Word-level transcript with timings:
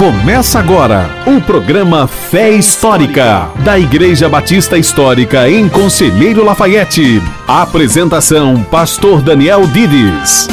Começa 0.00 0.58
agora 0.58 1.10
o 1.26 1.42
programa 1.42 2.06
Fé 2.06 2.52
Histórica, 2.52 3.50
da 3.62 3.78
Igreja 3.78 4.30
Batista 4.30 4.78
Histórica 4.78 5.46
em 5.46 5.68
Conselheiro 5.68 6.42
Lafayette. 6.42 7.22
apresentação: 7.46 8.64
Pastor 8.64 9.20
Daniel 9.20 9.66
Dides. 9.66 10.48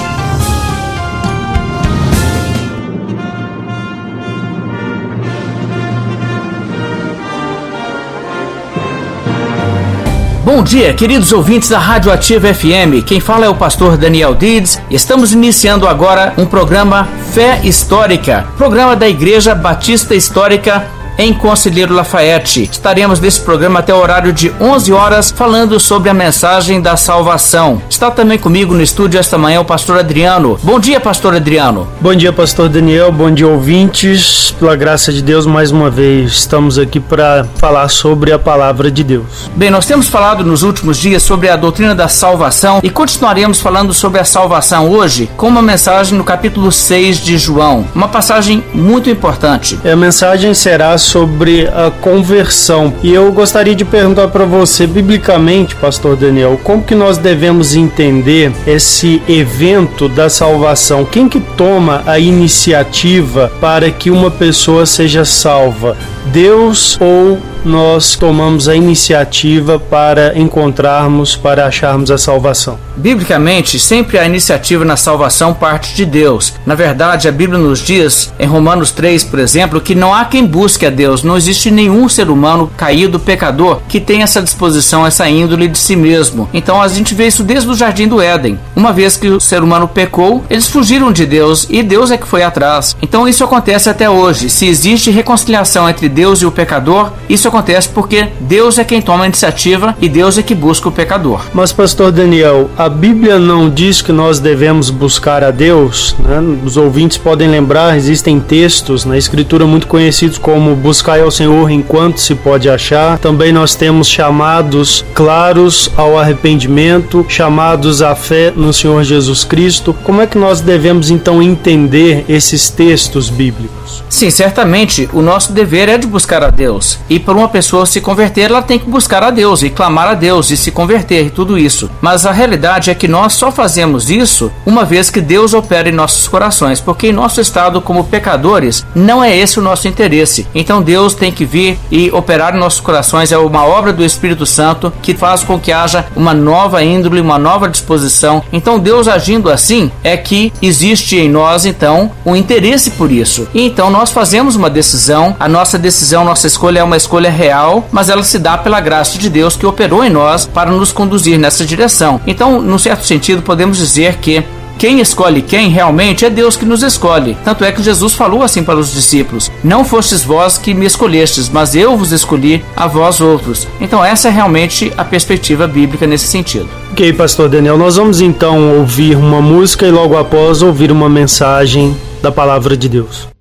Bom 10.58 10.64
dia, 10.64 10.92
queridos 10.92 11.32
ouvintes 11.32 11.70
da 11.70 11.78
Rádio 11.78 12.12
Ativa 12.12 12.52
FM. 12.52 13.06
Quem 13.06 13.20
fala 13.20 13.46
é 13.46 13.48
o 13.48 13.54
pastor 13.54 13.96
Daniel 13.96 14.34
Dides. 14.34 14.82
Estamos 14.90 15.32
iniciando 15.32 15.88
agora 15.88 16.34
um 16.36 16.48
programa 16.48 17.08
Fé 17.32 17.62
Histórica, 17.64 18.44
programa 18.58 18.96
da 18.96 19.08
Igreja 19.08 19.54
Batista 19.54 20.16
Histórica 20.16 20.97
em 21.18 21.34
Conselheiro 21.34 21.94
Lafayette. 21.94 22.70
Estaremos 22.72 23.20
nesse 23.20 23.42
programa 23.42 23.80
até 23.80 23.94
o 23.94 23.98
horário 23.98 24.32
de 24.32 24.52
11 24.60 24.94
horas 24.94 25.32
falando 25.32 25.80
sobre 25.80 26.10
a 26.10 26.14
mensagem 26.14 26.80
da 26.80 26.96
salvação. 26.96 27.82
Está 27.90 28.12
também 28.12 28.38
comigo 28.38 28.74
no 28.74 28.82
estúdio 28.82 29.20
esta 29.20 29.38
manhã 29.38 29.62
o 29.62 29.66
pastor 29.66 29.98
Adriano. 29.98 30.60
Bom 30.62 30.80
dia, 30.80 31.00
pastor 31.00 31.36
Adriano. 31.36 31.88
Bom 32.00 32.14
dia, 32.14 32.32
pastor 32.32 32.70
Daniel. 32.70 33.12
Bom 33.12 33.32
dia, 33.32 33.48
ouvintes. 33.48 34.52
Pela 34.60 34.76
graça 34.76 35.12
de 35.12 35.22
Deus, 35.22 35.46
mais 35.46 35.72
uma 35.72 35.90
vez 35.90 36.32
estamos 36.32 36.78
aqui 36.78 37.00
para 37.00 37.46
falar 37.56 37.88
sobre 37.90 38.32
a 38.32 38.40
palavra 38.40 38.92
de 38.92 39.04
Deus. 39.04 39.50
Bem, 39.56 39.70
nós 39.70 39.86
temos 39.86 40.08
falado 40.08 40.44
nos 40.44 40.64
últimos 40.64 40.98
dias 40.98 41.24
sobre 41.24 41.50
a 41.50 41.56
doutrina 41.56 41.96
da 41.96 42.08
salvação 42.08 42.80
e 42.84 42.90
continuaremos 42.90 43.60
falando 43.60 43.94
sobre 43.94 44.20
a 44.20 44.26
salvação 44.26 44.90
hoje 44.90 45.30
com 45.38 45.48
uma 45.48 45.62
mensagem 45.62 46.18
no 46.18 46.24
capítulo 46.24 46.72
6 46.72 47.20
de 47.24 47.38
João. 47.38 47.88
Uma 47.94 48.08
passagem 48.08 48.64
muito 48.74 49.10
importante. 49.10 49.80
A 49.84 49.96
mensagem 49.96 50.54
será 50.54 50.98
sobre 51.08 51.68
a 51.68 51.90
conversão. 51.90 52.94
E 53.02 53.14
eu 53.14 53.32
gostaria 53.32 53.76
de 53.76 53.86
perguntar 53.86 54.28
para 54.28 54.46
você, 54.46 54.86
biblicamente, 54.86 55.76
pastor 55.76 56.16
Daniel, 56.16 56.60
como 56.64 56.84
que 56.84 56.94
nós 56.94 57.18
devemos 57.18 57.76
entender 57.76 58.52
esse 58.66 59.22
evento 59.28 60.10
da 60.10 60.30
salvação? 60.30 61.06
Quem 61.06 61.30
que 61.30 61.40
toma 61.40 62.04
a 62.06 62.20
iniciativa 62.20 63.52
para 63.62 63.90
que 63.90 64.12
uma 64.12 64.30
pessoa 64.30 64.86
seja 64.86 65.24
salva? 65.24 65.98
Deus 66.26 66.98
ou 67.00 67.40
nós 67.64 68.16
tomamos 68.16 68.68
a 68.68 68.76
iniciativa 68.76 69.80
para 69.80 70.38
encontrarmos, 70.38 71.36
para 71.36 71.66
acharmos 71.66 72.12
a 72.12 72.18
salvação? 72.18 72.80
Biblicamente, 72.96 73.78
sempre 73.78 74.18
a 74.18 74.26
iniciativa 74.26 74.84
na 74.84 74.98
salvação 74.98 75.54
parte 75.54 75.94
de 75.94 76.06
Deus. 76.06 76.54
Na 76.66 76.76
verdade, 76.76 77.28
a 77.28 77.32
Bíblia 77.32 77.60
nos 77.60 77.80
diz, 77.80 78.34
em 78.40 78.48
Romanos 78.48 78.92
3, 78.92 79.24
por 79.26 79.40
exemplo, 79.40 79.80
que 79.80 79.94
não 79.94 80.14
há 80.14 80.26
quem 80.26 80.46
busque 80.46 80.86
a 80.86 80.90
Deus. 80.90 81.24
Não 81.24 81.38
existe 81.38 81.70
nenhum 81.70 82.10
ser 82.10 82.30
humano 82.30 82.72
caído, 82.76 83.20
pecador, 83.20 83.82
que 83.88 84.00
tenha 84.00 84.24
essa 84.24 84.42
disposição, 84.42 85.06
essa 85.06 85.30
índole 85.30 85.68
de 85.68 85.78
si 85.78 85.96
mesmo. 85.96 86.50
Então 86.54 86.82
a 86.82 86.88
gente 86.88 87.14
vê 87.14 87.28
isso 87.28 87.44
desde 87.44 87.70
o 87.70 87.76
jardim 87.76 88.08
do 88.08 88.22
Éden. 88.22 88.60
Uma 88.76 88.92
vez 88.92 89.16
que 89.16 89.28
o 89.28 89.40
ser 89.40 89.62
humano 89.62 89.88
pecou, 89.88 90.44
eles 90.50 90.68
fugiram 90.68 91.12
de 91.12 91.26
Deus 91.26 91.68
e 91.70 91.84
Deus 91.84 92.12
é 92.12 92.18
que 92.18 92.28
foi 92.28 92.44
atrás. 92.44 92.96
Então 93.02 93.28
isso 93.28 93.44
acontece 93.44 93.90
até 93.90 94.10
hoje. 94.10 94.50
Se 94.50 94.68
existe 94.68 95.12
reconciliação 95.12 95.90
entre 95.90 96.10
Deus 96.10 96.42
e 96.42 96.46
o 96.46 96.52
pecador, 96.52 97.12
isso 97.30 97.47
acontece 97.48 97.90
porque 97.90 98.28
Deus 98.40 98.78
é 98.78 98.84
quem 98.84 99.02
toma 99.02 99.24
a 99.24 99.28
iniciativa 99.28 99.96
e 100.02 100.10
Deus 100.10 100.38
é 100.38 100.44
que 100.44 100.56
busca 100.56 100.90
o 100.90 100.92
pecador. 100.92 101.42
Mas, 101.54 101.74
pastor 101.74 102.12
Daniel, 102.12 102.70
a 102.78 102.90
Bíblia 102.90 103.40
não 103.40 103.70
diz 103.70 104.02
que 104.02 104.12
nós 104.12 104.40
devemos 104.40 104.90
buscar 104.90 105.44
a 105.44 105.52
Deus. 105.52 106.16
Né? 106.20 106.60
Os 106.64 106.78
ouvintes 106.78 107.18
podem 107.18 107.50
lembrar, 107.50 107.96
existem 107.96 108.40
textos 108.40 109.06
na 109.06 109.18
Escritura 109.18 109.66
muito 109.66 109.88
conhecidos 109.88 110.38
como 110.38 110.76
buscar 110.76 111.20
ao 111.20 111.32
Senhor 111.32 111.70
enquanto 111.70 112.20
se 112.20 112.36
pode 112.36 112.70
achar. 112.70 113.18
Também 113.18 113.52
nós 113.52 113.76
temos 113.76 114.08
chamados 114.08 115.04
claros 115.14 115.92
ao 115.96 116.18
arrependimento, 116.18 117.26
chamados 117.30 118.02
à 118.02 118.16
fé 118.16 118.52
no 118.56 118.74
Senhor 118.74 119.04
Jesus 119.04 119.44
Cristo. 119.44 119.96
Como 120.04 120.22
é 120.22 120.28
que 120.28 120.38
nós 120.38 120.62
devemos 120.62 121.10
então 121.10 121.42
entender 121.42 122.26
esses 122.28 122.70
textos 122.70 123.30
bíblicos? 123.30 124.04
Sim, 124.10 124.30
certamente 124.30 125.10
o 125.14 125.22
nosso 125.22 125.52
dever 125.54 125.90
é 125.90 125.98
de 125.98 126.08
buscar 126.08 126.44
a 126.44 126.50
Deus. 126.50 127.00
E 127.10 127.20
para 127.20 127.37
uma 127.38 127.48
pessoa 127.48 127.86
se 127.86 128.02
converter, 128.02 128.52
ela 128.52 128.62
tem 128.62 128.80
que 128.80 128.90
buscar 128.90 129.24
a 129.24 129.32
Deus 129.32 129.62
e 129.64 129.70
clamar 129.70 130.08
a 130.08 130.14
Deus 130.14 130.50
e 130.52 130.58
se 130.58 130.72
converter 130.72 131.26
e 131.26 131.30
tudo 131.30 131.58
isso. 131.58 131.90
Mas 132.02 132.26
a 132.26 132.32
realidade 132.32 132.90
é 132.90 132.96
que 132.96 133.08
nós 133.08 133.34
só 133.34 133.52
fazemos 133.52 134.10
isso 134.10 134.52
uma 134.66 134.84
vez 134.84 135.10
que 135.10 135.22
Deus 135.22 135.54
opera 135.54 135.90
em 135.90 135.94
nossos 135.94 136.28
corações, 136.28 136.80
porque 136.80 137.08
em 137.08 137.14
nosso 137.14 137.40
estado 137.40 137.82
como 137.82 138.04
pecadores 138.04 138.86
não 138.96 139.24
é 139.24 139.36
esse 139.36 139.60
o 139.60 139.62
nosso 139.62 139.88
interesse. 139.88 140.48
Então 140.54 140.82
Deus 140.82 141.14
tem 141.14 141.32
que 141.32 141.46
vir 141.46 141.80
e 141.92 142.12
operar 142.12 142.56
em 142.56 142.60
nossos 142.60 142.80
corações 142.80 143.32
é 143.32 143.38
uma 143.38 143.66
obra 143.66 143.94
do 143.94 144.04
Espírito 144.04 144.46
Santo 144.46 144.92
que 145.02 145.14
faz 145.14 145.44
com 145.44 145.60
que 145.60 145.72
haja 145.72 146.06
uma 146.16 146.34
nova 146.34 146.84
índole, 146.84 147.22
uma 147.22 147.38
nova 147.38 147.70
disposição. 147.70 148.44
Então 148.52 148.80
Deus 148.80 149.08
agindo 149.08 149.50
assim 149.50 149.92
é 150.04 150.18
que 150.18 150.52
existe 150.62 151.18
em 151.18 151.30
nós 151.30 151.66
então 151.66 152.12
um 152.26 152.36
interesse 152.36 152.92
por 152.92 153.12
isso. 153.12 153.48
E 153.54 153.62
então 153.66 153.90
nós 153.90 154.12
fazemos 154.12 154.56
uma 154.56 154.70
decisão, 154.70 155.36
a 155.40 155.48
nossa 155.48 155.78
decisão, 155.78 156.24
nossa 156.24 156.48
escolha 156.48 156.80
é 156.80 156.84
uma 156.84 156.98
escolha 156.98 157.27
real, 157.30 157.88
mas 157.92 158.10
ela 158.10 158.24
se 158.24 158.40
dá 158.40 158.58
pela 158.58 158.80
graça 158.80 159.18
de 159.18 159.30
Deus 159.30 159.56
que 159.56 159.66
operou 159.66 160.04
em 160.04 160.10
nós 160.10 160.46
para 160.46 160.72
nos 160.72 160.92
conduzir 160.92 161.38
nessa 161.38 161.66
direção. 161.66 162.20
Então, 162.26 162.62
num 162.62 162.78
certo 162.78 163.06
sentido, 163.06 163.42
podemos 163.42 163.78
dizer 163.78 164.16
que 164.18 164.44
quem 164.78 165.00
escolhe 165.00 165.42
quem 165.42 165.70
realmente 165.70 166.24
é 166.24 166.30
Deus 166.30 166.56
que 166.56 166.66
nos 166.66 166.84
escolhe. 166.84 167.36
Tanto 167.44 167.64
é 167.64 167.72
que 167.72 167.82
Jesus 167.82 168.14
falou 168.14 168.44
assim 168.44 168.64
para 168.64 168.78
os 168.78 168.94
discípulos: 168.94 169.52
Não 169.64 169.84
fostes 169.84 170.24
vós 170.24 170.58
que 170.58 170.74
me 170.74 170.86
escolhestes, 170.86 171.50
mas 171.50 171.74
eu 171.74 171.98
vos 171.98 172.12
escolhi 172.12 172.64
a 172.76 172.88
vós 172.88 173.20
outros. 173.20 173.68
Então, 173.82 174.06
essa 174.06 174.28
é 174.28 174.32
realmente 174.32 174.94
a 174.96 175.04
perspectiva 175.04 175.68
bíblica 175.68 176.06
nesse 176.06 176.28
sentido. 176.28 176.70
Ok, 176.92 177.12
Pastor 177.14 177.50
Daniel, 177.50 177.78
nós 177.78 177.96
vamos 177.96 178.22
então 178.22 178.78
ouvir 178.78 179.18
uma 179.18 179.42
música 179.42 179.88
e 179.88 179.92
logo 179.92 180.16
após 180.16 180.62
ouvir 180.62 180.92
uma 180.92 181.10
mensagem 181.10 181.96
da 182.22 182.32
palavra 182.32 182.78
de 182.78 182.88
Deus. 182.88 183.37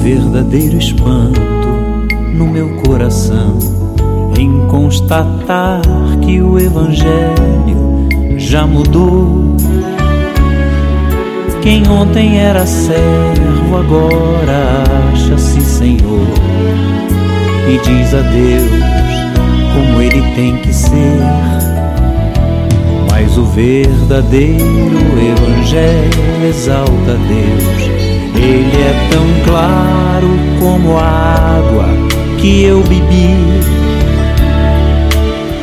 Verdadeiro 0.00 0.78
espanto 0.78 1.40
no 2.34 2.46
meu 2.46 2.76
coração 2.82 3.58
em 4.38 4.66
constatar 4.68 5.80
que 6.22 6.40
o 6.40 6.58
Evangelho 6.58 8.08
já 8.36 8.66
mudou. 8.66 9.56
Quem 11.62 11.88
ontem 11.88 12.38
era 12.38 12.64
servo 12.66 13.76
agora 13.76 14.84
acha-se 15.12 15.60
Senhor 15.62 16.28
e 17.68 17.78
diz 17.78 18.14
a 18.14 18.20
Deus 18.20 18.70
como 19.74 20.00
ele 20.00 20.22
tem 20.34 20.56
que 20.58 20.72
ser. 20.72 21.20
Mas 23.10 23.36
o 23.36 23.44
verdadeiro 23.46 24.58
Evangelho 25.18 26.46
exalta 26.48 27.12
a 27.12 27.16
Deus 27.28 28.03
ele 28.34 28.82
é 28.82 29.08
tão 29.10 29.26
claro 29.44 30.28
como 30.58 30.98
a 30.98 31.58
água 31.58 31.88
que 32.38 32.64
eu 32.64 32.80
bebi 32.82 33.34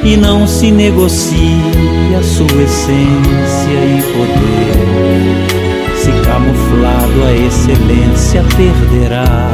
e 0.04 0.18
não 0.18 0.48
se 0.48 0.72
negocia 0.72 2.24
sua 2.24 2.46
essência 2.46 3.80
e 3.98 4.02
poder. 4.14 5.62
Se 5.96 6.12
camuflado 6.26 7.24
a 7.24 7.34
excelência 7.34 8.44
perderá. 8.58 9.50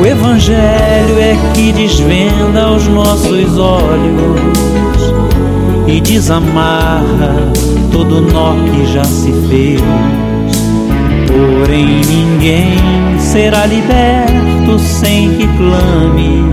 O 0.00 0.06
Evangelho 0.06 1.18
é 1.18 1.36
que 1.54 1.72
desvenda 1.72 2.70
os 2.70 2.86
nossos 2.86 3.58
olhos 3.58 4.40
e 5.86 6.00
desamarra 6.00 7.52
todo 7.92 8.20
nó 8.20 8.54
que 8.70 8.92
já 8.92 9.04
se 9.04 9.32
fez 9.48 9.80
Porém, 11.36 12.00
ninguém 12.08 12.78
será 13.18 13.66
liberto 13.66 14.78
sem 14.78 15.34
que 15.36 15.46
clame, 15.58 16.50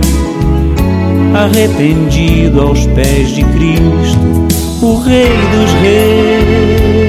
arrependido 1.34 2.60
aos 2.60 2.86
pés 2.88 3.30
de 3.30 3.42
Cristo, 3.44 4.46
o 4.82 4.96
Rei 4.98 5.24
dos 5.24 5.72
Reis. 5.80 7.03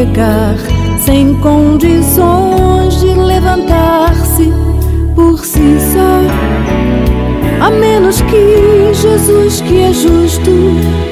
Pecar, 0.00 0.56
sem 0.98 1.34
condições 1.34 3.00
de 3.00 3.06
levantar-se 3.08 4.50
por 5.14 5.44
si 5.44 5.76
só. 5.92 7.66
A 7.66 7.70
menos 7.70 8.22
que 8.22 8.94
Jesus, 8.94 9.60
que 9.60 9.82
é 9.82 9.92
justo, 9.92 10.50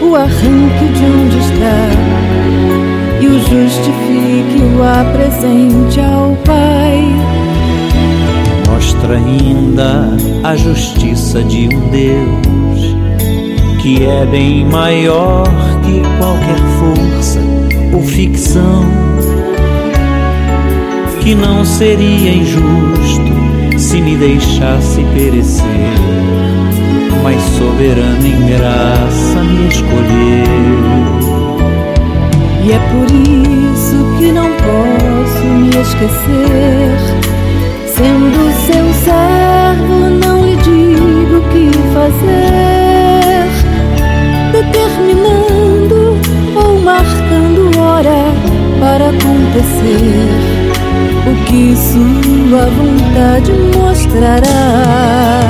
o 0.01 0.17
arranque 0.17 0.87
de 0.95 1.05
onde 1.05 1.39
está 1.39 1.81
e 3.21 3.27
o 3.27 3.39
justifique, 3.41 4.63
o 4.79 4.83
apresente 4.83 6.01
ao 6.01 6.35
Pai. 6.47 7.05
Mostra 8.71 9.17
ainda 9.17 10.17
a 10.45 10.57
justiça 10.57 11.43
de 11.45 11.69
um 11.75 11.91
Deus 11.91 12.97
que 13.83 14.05
é 14.05 14.27
bem 14.27 14.65
maior 14.65 15.45
que 15.85 16.01
qualquer 16.19 16.59
força 16.79 16.98
ou 17.99 18.05
ficção, 18.05 18.85
que 21.21 21.35
não 21.35 21.65
seria 21.65 22.33
injusto 22.33 23.33
se 23.77 24.01
me 24.01 24.17
deixasse 24.17 25.05
perecer, 25.15 25.65
mas 27.23 27.43
soberano 27.59 28.25
em 28.25 28.47
graça 28.47 29.43
me 29.43 29.69
escolheu. 29.69 31.09
E 32.65 32.73
é 32.73 32.79
por 32.79 33.11
isso 33.11 33.97
que 34.19 34.31
não 34.31 34.49
posso 34.53 35.45
me 35.45 35.71
esquecer, 35.71 36.99
sendo 37.97 38.39
seu 38.67 38.87
servo, 39.05 40.11
não 40.25 40.45
lhe 40.45 40.57
digo 40.57 41.39
o 41.39 41.43
que 41.51 41.71
fazer, 41.95 43.49
determinando 44.53 46.19
ou 46.55 46.81
marcando 46.81 47.28
hora 47.99 48.33
para 48.79 49.09
acontecer 49.11 50.29
o 51.27 51.45
que 51.47 51.75
sua 51.77 52.67
vontade 52.67 53.53
mostrará. 53.77 55.43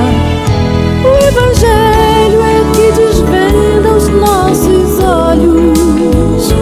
O 1.03 1.27
Evangelho 1.27 2.41
é 2.41 2.59
que 2.73 2.91
desvenda 2.91 3.89
os 3.89 4.07
nossos 4.09 4.99
olhos 4.99 6.53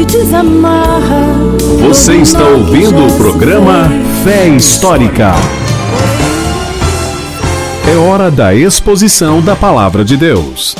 e 0.00 0.04
desamarra. 0.04 1.34
Você 1.88 2.14
está 2.14 2.44
ouvindo 2.44 3.04
o 3.04 3.16
programa 3.16 3.90
Fé 4.22 4.46
Histórica. 4.46 5.32
É 7.92 7.96
hora 7.96 8.30
da 8.30 8.54
exposição 8.54 9.42
da 9.42 9.56
palavra 9.56 10.04
de 10.04 10.16
Deus. 10.16 10.76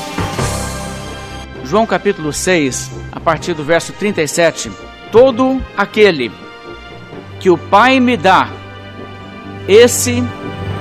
João 1.65 1.87
capítulo 1.87 2.33
6, 2.33 2.94
a 2.94 2.94
partir 3.25 3.55
do 3.55 3.65
verso 3.65 3.93
37. 3.94 4.71
Todo 5.11 5.61
aquele 5.76 6.31
que 7.41 7.50
o 7.50 7.56
Pai 7.56 7.99
me 7.99 8.17
dá, 8.17 8.49
esse 9.67 10.23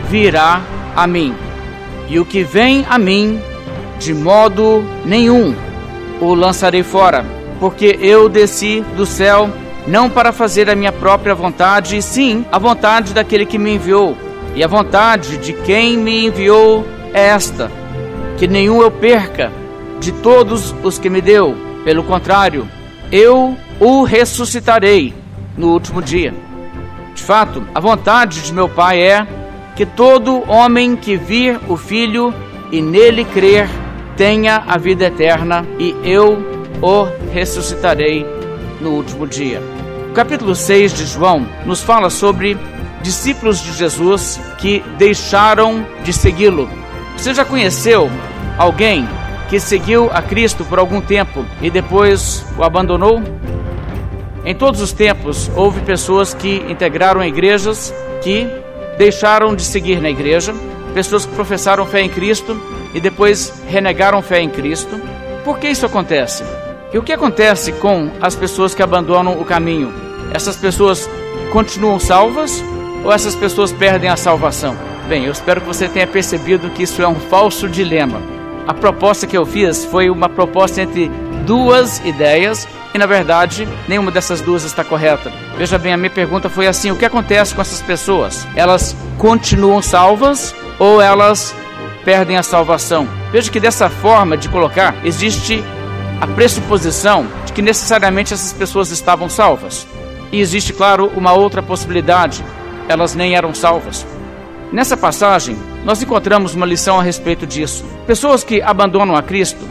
virá 0.09 0.61
a 0.95 1.07
mim. 1.07 1.33
E 2.09 2.19
o 2.19 2.25
que 2.25 2.43
vem 2.43 2.85
a 2.89 2.99
mim, 2.99 3.41
de 3.97 4.13
modo 4.13 4.83
nenhum 5.05 5.55
o 6.19 6.33
lançarei 6.35 6.83
fora, 6.83 7.25
porque 7.59 7.97
eu 8.01 8.27
desci 8.29 8.81
do 8.95 9.05
céu 9.05 9.49
não 9.87 10.09
para 10.09 10.31
fazer 10.31 10.69
a 10.69 10.75
minha 10.75 10.91
própria 10.91 11.35
vontade, 11.35 12.01
sim 12.01 12.45
a 12.51 12.59
vontade 12.59 13.13
daquele 13.13 13.45
que 13.45 13.57
me 13.57 13.75
enviou. 13.75 14.15
E 14.55 14.63
a 14.63 14.67
vontade 14.67 15.37
de 15.37 15.53
quem 15.53 15.97
me 15.97 16.25
enviou 16.25 16.85
é 17.13 17.27
esta: 17.27 17.71
que 18.37 18.47
nenhum 18.47 18.81
eu 18.81 18.91
perca 18.91 19.51
de 19.99 20.11
todos 20.11 20.73
os 20.83 20.99
que 20.99 21.09
me 21.09 21.21
deu. 21.21 21.72
Pelo 21.83 22.03
contrário, 22.03 22.67
eu 23.11 23.57
o 23.79 24.03
ressuscitarei 24.03 25.13
no 25.57 25.71
último 25.71 26.01
dia. 26.01 26.33
De 27.13 27.21
fato, 27.21 27.63
a 27.75 27.79
vontade 27.79 28.41
de 28.41 28.53
meu 28.53 28.69
Pai 28.69 29.01
é 29.01 29.27
que 29.75 29.85
todo 29.85 30.49
homem 30.49 30.95
que 30.95 31.17
vir 31.17 31.59
o 31.67 31.75
Filho 31.75 32.33
e 32.71 32.81
nele 32.81 33.25
crer 33.25 33.69
tenha 34.15 34.63
a 34.67 34.77
vida 34.77 35.05
eterna, 35.05 35.65
e 35.79 35.95
eu 36.03 36.37
o 36.81 37.07
ressuscitarei 37.31 38.25
no 38.79 38.91
último 38.91 39.27
dia. 39.27 39.61
O 40.09 40.13
capítulo 40.13 40.53
6 40.53 40.93
de 40.93 41.05
João 41.05 41.47
nos 41.65 41.81
fala 41.81 42.09
sobre 42.09 42.57
discípulos 43.01 43.59
de 43.59 43.73
Jesus 43.73 44.39
que 44.57 44.83
deixaram 44.97 45.85
de 46.03 46.13
segui-lo. 46.13 46.69
Você 47.17 47.33
já 47.33 47.43
conheceu 47.43 48.09
alguém 48.57 49.07
que 49.53 49.59
seguiu 49.59 50.09
a 50.11 50.19
Cristo 50.19 50.65
por 50.65 50.79
algum 50.79 50.99
tempo 50.99 51.45
e 51.61 51.69
depois 51.69 52.43
o 52.57 52.63
abandonou? 52.63 53.21
Em 54.43 54.55
todos 54.55 54.81
os 54.81 54.91
tempos 54.91 55.47
houve 55.55 55.79
pessoas 55.81 56.33
que 56.33 56.65
integraram 56.67 57.23
igrejas 57.23 57.93
que 58.23 58.49
deixaram 58.97 59.55
de 59.55 59.61
seguir 59.61 60.01
na 60.01 60.09
igreja, 60.09 60.55
pessoas 60.95 61.27
que 61.27 61.35
professaram 61.35 61.85
fé 61.85 62.01
em 62.01 62.09
Cristo 62.09 62.59
e 62.95 62.99
depois 62.99 63.53
renegaram 63.67 64.23
fé 64.23 64.41
em 64.41 64.49
Cristo. 64.49 64.99
Por 65.45 65.59
que 65.59 65.67
isso 65.67 65.85
acontece? 65.85 66.43
E 66.91 66.97
o 66.97 67.03
que 67.03 67.13
acontece 67.13 67.73
com 67.73 68.09
as 68.19 68.35
pessoas 68.35 68.73
que 68.73 68.81
abandonam 68.81 69.39
o 69.39 69.45
caminho? 69.45 69.93
Essas 70.33 70.55
pessoas 70.55 71.07
continuam 71.51 71.99
salvas 71.99 72.63
ou 73.05 73.13
essas 73.13 73.35
pessoas 73.35 73.71
perdem 73.71 74.09
a 74.09 74.17
salvação? 74.17 74.75
Bem, 75.07 75.25
eu 75.25 75.31
espero 75.31 75.61
que 75.61 75.67
você 75.67 75.87
tenha 75.87 76.07
percebido 76.07 76.71
que 76.71 76.81
isso 76.81 77.03
é 77.03 77.07
um 77.07 77.19
falso 77.19 77.69
dilema. 77.69 78.19
A 78.67 78.73
proposta 78.73 79.27
que 79.27 79.37
eu 79.37 79.45
fiz 79.45 79.83
foi 79.85 80.09
uma 80.09 80.29
proposta 80.29 80.81
entre 80.81 81.11
duas 81.45 81.99
ideias 82.05 82.67
e, 82.93 82.97
na 82.97 83.05
verdade, 83.05 83.67
nenhuma 83.87 84.11
dessas 84.11 84.39
duas 84.39 84.63
está 84.63 84.83
correta. 84.83 85.31
Veja 85.57 85.77
bem, 85.77 85.93
a 85.93 85.97
minha 85.97 86.09
pergunta 86.09 86.49
foi 86.49 86.67
assim: 86.67 86.91
o 86.91 86.95
que 86.95 87.05
acontece 87.05 87.53
com 87.53 87.61
essas 87.61 87.81
pessoas? 87.81 88.47
Elas 88.55 88.95
continuam 89.17 89.81
salvas 89.81 90.55
ou 90.79 91.01
elas 91.01 91.53
perdem 92.05 92.37
a 92.37 92.43
salvação? 92.43 93.07
Veja 93.31 93.51
que 93.51 93.59
dessa 93.59 93.89
forma 93.89 94.37
de 94.37 94.47
colocar 94.47 94.95
existe 95.03 95.63
a 96.21 96.27
pressuposição 96.27 97.27
de 97.45 97.51
que 97.51 97.61
necessariamente 97.61 98.33
essas 98.33 98.53
pessoas 98.53 98.91
estavam 98.91 99.27
salvas. 99.27 99.85
E 100.31 100.39
existe, 100.39 100.71
claro, 100.71 101.11
uma 101.15 101.33
outra 101.33 101.61
possibilidade: 101.61 102.45
elas 102.87 103.13
nem 103.13 103.35
eram 103.35 103.53
salvas. 103.53 104.05
Nessa 104.73 104.97
passagem, 104.97 105.55
nós 105.85 106.01
encontramos 106.01 106.55
uma 106.55 106.65
lição 106.65 106.99
a 106.99 107.03
respeito 107.03 107.45
disso. 107.45 107.85
Pessoas 108.07 108.43
que 108.43 108.59
abandonam 108.59 109.15
a 109.15 109.21
Cristo 109.21 109.63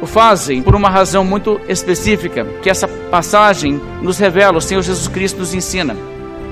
o 0.00 0.06
fazem 0.06 0.62
por 0.62 0.76
uma 0.76 0.88
razão 0.88 1.24
muito 1.24 1.60
específica 1.68 2.46
que 2.62 2.70
essa 2.70 2.86
passagem 2.86 3.80
nos 4.00 4.18
revela, 4.18 4.58
o 4.58 4.60
Senhor 4.60 4.82
Jesus 4.82 5.08
Cristo 5.08 5.40
nos 5.40 5.52
ensina. 5.52 5.96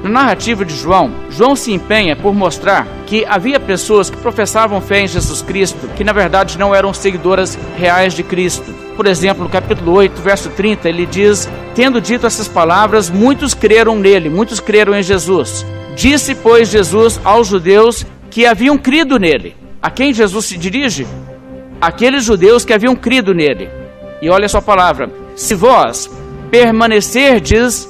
Na 0.02 0.10
narrativa 0.10 0.64
de 0.64 0.74
João, 0.74 1.12
João 1.30 1.54
se 1.54 1.72
empenha 1.72 2.16
por 2.16 2.34
mostrar 2.34 2.84
que 3.06 3.24
havia 3.26 3.60
pessoas 3.60 4.10
que 4.10 4.16
professavam 4.16 4.80
fé 4.80 5.02
em 5.02 5.06
Jesus 5.06 5.40
Cristo, 5.40 5.88
que 5.94 6.02
na 6.02 6.12
verdade 6.12 6.58
não 6.58 6.74
eram 6.74 6.92
seguidoras 6.92 7.56
reais 7.76 8.12
de 8.12 8.24
Cristo. 8.24 8.74
Por 8.96 9.06
exemplo, 9.06 9.44
no 9.44 9.50
capítulo 9.50 9.92
8, 9.92 10.20
verso 10.20 10.50
30, 10.50 10.88
ele 10.88 11.06
diz: 11.06 11.48
Tendo 11.76 12.00
dito 12.00 12.26
essas 12.26 12.48
palavras, 12.48 13.08
muitos 13.08 13.54
creram 13.54 13.96
nele, 13.96 14.28
muitos 14.28 14.58
creram 14.58 14.96
em 14.96 15.02
Jesus. 15.02 15.64
Disse, 15.94 16.34
pois, 16.34 16.68
Jesus 16.68 17.20
aos 17.24 17.48
judeus 17.48 18.06
que 18.30 18.46
haviam 18.46 18.76
crido 18.76 19.18
nele. 19.18 19.56
A 19.80 19.90
quem 19.90 20.12
Jesus 20.12 20.46
se 20.46 20.58
dirige? 20.58 21.06
Aqueles 21.80 22.24
judeus 22.24 22.64
que 22.64 22.72
haviam 22.72 22.96
crido 22.96 23.34
nele. 23.34 23.68
E 24.20 24.28
olha 24.28 24.46
a 24.46 24.48
sua 24.48 24.62
palavra: 24.62 25.10
Se 25.36 25.54
vós 25.54 26.10
permanecerdes 26.50 27.88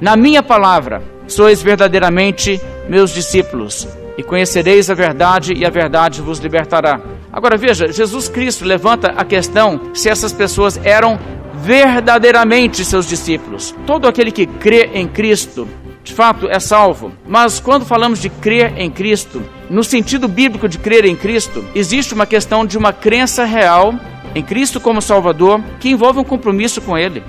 na 0.00 0.16
minha 0.16 0.42
palavra, 0.42 1.02
sois 1.26 1.62
verdadeiramente 1.62 2.60
meus 2.88 3.10
discípulos, 3.12 3.86
e 4.18 4.22
conhecereis 4.22 4.90
a 4.90 4.94
verdade, 4.94 5.54
e 5.54 5.64
a 5.64 5.70
verdade 5.70 6.20
vos 6.20 6.38
libertará. 6.38 7.00
Agora 7.32 7.56
veja, 7.56 7.92
Jesus 7.92 8.28
Cristo 8.28 8.64
levanta 8.64 9.08
a 9.16 9.24
questão 9.24 9.92
se 9.94 10.08
essas 10.08 10.32
pessoas 10.32 10.80
eram 10.82 11.18
verdadeiramente 11.54 12.84
seus 12.84 13.06
discípulos. 13.06 13.74
Todo 13.86 14.06
aquele 14.08 14.30
que 14.30 14.46
crê 14.46 14.90
em 14.94 15.06
Cristo, 15.06 15.68
de 16.06 16.14
fato, 16.14 16.48
é 16.48 16.60
salvo. 16.60 17.12
Mas 17.26 17.58
quando 17.58 17.84
falamos 17.84 18.20
de 18.20 18.30
crer 18.30 18.72
em 18.78 18.88
Cristo, 18.88 19.42
no 19.68 19.82
sentido 19.82 20.28
bíblico 20.28 20.68
de 20.68 20.78
crer 20.78 21.04
em 21.04 21.16
Cristo, 21.16 21.64
existe 21.74 22.14
uma 22.14 22.24
questão 22.24 22.64
de 22.64 22.78
uma 22.78 22.92
crença 22.92 23.44
real 23.44 23.92
em 24.32 24.42
Cristo 24.42 24.80
como 24.80 25.02
Salvador 25.02 25.60
que 25.80 25.90
envolve 25.90 26.20
um 26.20 26.24
compromisso 26.24 26.80
com 26.80 26.96
Ele. 26.96 27.24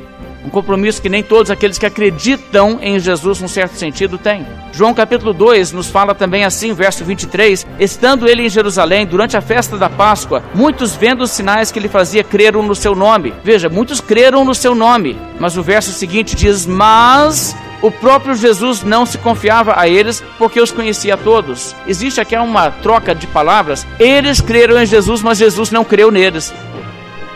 Um 0.46 0.50
compromisso 0.50 1.02
que 1.02 1.10
nem 1.10 1.24
todos 1.24 1.50
aqueles 1.50 1.78
que 1.78 1.88
acreditam 1.88 2.78
em 2.80 3.00
Jesus, 3.00 3.42
num 3.42 3.48
certo 3.48 3.74
sentido, 3.74 4.18
têm. 4.18 4.46
João 4.72 4.94
capítulo 4.94 5.34
2 5.34 5.72
nos 5.72 5.90
fala 5.90 6.14
também 6.14 6.46
assim, 6.46 6.72
verso 6.74 7.04
23: 7.04 7.66
Estando 7.80 8.30
ele 8.30 8.44
em 8.44 8.50
Jerusalém 8.50 9.06
durante 9.06 9.36
a 9.36 9.42
festa 9.42 9.76
da 9.76 9.90
Páscoa, 9.90 10.44
muitos 10.54 10.96
vendo 10.96 11.22
os 11.24 11.32
sinais 11.32 11.72
que 11.72 11.80
ele 11.80 11.90
fazia 11.90 12.24
creram 12.24 12.62
no 12.64 12.76
seu 12.76 12.96
nome. 12.96 13.34
Veja, 13.44 13.68
muitos 13.68 14.00
creram 14.00 14.46
no 14.46 14.56
seu 14.56 14.74
nome. 14.74 15.18
Mas 15.40 15.58
o 15.58 15.64
verso 15.64 15.92
seguinte 15.92 16.36
diz: 16.36 16.66
Mas 16.66 17.54
o 17.82 17.92
próprio 17.92 18.36
Jesus 18.36 18.84
não 18.84 19.06
se 19.06 19.18
confiava 19.18 19.80
a 19.80 19.88
eles 19.88 20.24
porque 20.38 20.60
os 20.60 20.72
conhecia 20.72 21.16
todos. 21.16 21.76
Existe 21.88 22.20
aqui 22.20 22.36
uma 22.36 22.72
troca 22.72 23.14
de 23.14 23.28
palavras. 23.28 23.86
Eles 24.00 24.42
creram 24.42 24.82
em 24.82 24.86
Jesus, 24.86 25.22
mas 25.22 25.38
Jesus 25.38 25.72
não 25.72 25.84
creu 25.84 26.12
neles. 26.12 26.54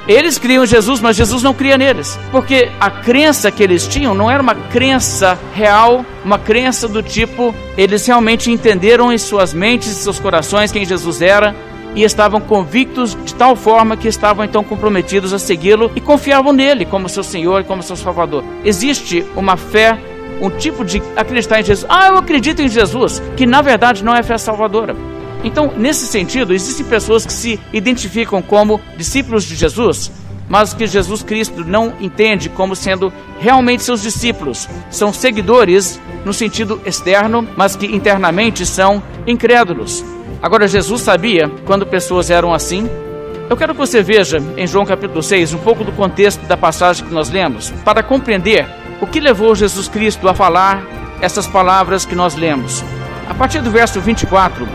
Eles 0.08 0.40
criam 0.40 0.66
Jesus, 0.66 1.00
mas 1.00 1.16
Jesus 1.16 1.44
não 1.44 1.54
cria 1.54 1.78
neles. 1.78 2.20
Porque 2.32 2.72
a 2.80 2.90
crença 2.90 3.52
que 3.52 3.62
eles 3.62 3.88
tinham 3.88 4.16
não 4.16 4.32
era 4.32 4.42
uma 4.42 4.56
crença 4.56 5.38
real, 5.54 6.04
uma 6.26 6.40
crença 6.40 6.88
do 6.88 7.04
tipo, 7.04 7.54
eles 7.78 8.06
realmente 8.06 8.52
entenderam 8.52 9.14
em 9.14 9.18
suas 9.18 9.54
mentes 9.54 9.92
e 9.92 9.96
seus 9.96 10.20
corações 10.20 10.72
quem 10.72 10.86
Jesus 10.86 11.22
era 11.22 11.56
e 11.96 12.04
estavam 12.04 12.40
convictos 12.40 13.18
de 13.24 13.36
tal 13.36 13.56
forma 13.56 13.98
que 13.98 14.08
estavam 14.08 14.46
então 14.46 14.64
comprometidos 14.64 15.34
a 15.34 15.40
segui-lo 15.40 15.92
e 15.96 16.02
confiavam 16.02 16.54
nele 16.54 16.86
como 16.86 17.10
seu 17.10 17.24
Senhor 17.24 17.62
e 17.62 17.66
como 17.66 17.84
seu 17.84 17.96
Salvador. 17.96 18.44
Existe 18.64 19.26
uma 19.36 19.58
fé, 19.58 19.98
um 20.40 20.50
tipo 20.50 20.86
de 20.86 21.02
acreditar 21.16 21.60
em 21.60 21.64
Jesus. 21.64 21.86
Ah, 21.90 22.08
eu 22.08 22.18
acredito 22.18 22.62
em 22.62 22.70
Jesus, 22.70 23.22
que 23.36 23.46
na 23.46 23.62
verdade 23.62 24.04
não 24.04 24.16
é 24.16 24.24
fé 24.24 24.38
salvadora. 24.38 24.96
Então, 25.44 25.74
nesse 25.76 26.06
sentido, 26.06 26.54
existem 26.54 26.86
pessoas 26.86 27.26
que 27.26 27.34
se 27.34 27.60
identificam 27.74 28.42
como 28.42 28.80
discípulos 28.96 29.44
de 29.44 29.56
Jesus, 29.56 30.12
mas 30.48 30.74
que 30.74 30.86
Jesus 30.86 31.24
Cristo 31.24 31.66
não 31.66 31.94
entende 32.00 32.50
como 32.50 32.76
sendo 32.76 33.12
realmente 33.40 33.84
seus 33.84 34.02
discípulos. 34.02 34.68
São 34.90 35.12
seguidores 35.12 36.00
no 36.24 36.34
sentido 36.34 36.80
externo, 36.86 37.48
mas 37.56 37.76
que 37.76 37.88
internamente 37.88 38.66
são 38.66 39.02
incrédulos. 39.26 40.04
Agora, 40.42 40.68
Jesus 40.68 41.02
sabia 41.02 41.50
quando 41.66 41.86
pessoas 41.86 42.30
eram 42.30 42.54
assim. 42.54 42.90
Eu 43.50 43.58
quero 43.58 43.74
que 43.74 43.80
você 43.80 44.02
veja 44.02 44.38
em 44.56 44.66
João 44.66 44.86
capítulo 44.86 45.22
6 45.22 45.54
um 45.54 45.58
pouco 45.58 45.84
do 45.84 45.92
contexto 45.92 46.46
da 46.46 46.56
passagem 46.56 47.06
que 47.06 47.14
nós 47.14 47.30
lemos, 47.30 47.72
para 47.84 48.02
compreender 48.02 48.66
o 49.02 49.08
que 49.08 49.20
levou 49.20 49.56
Jesus 49.56 49.90
Cristo 49.90 50.30
a 50.30 50.34
falar 50.34 50.84
essas 51.20 51.48
palavras 51.48 52.06
que 52.06 52.16
nós 52.16 52.36
lemos. 52.36 52.84
A 53.28 53.34
partir 53.34 53.62
do 53.62 53.72
verso 53.72 54.00
24, 54.00 54.68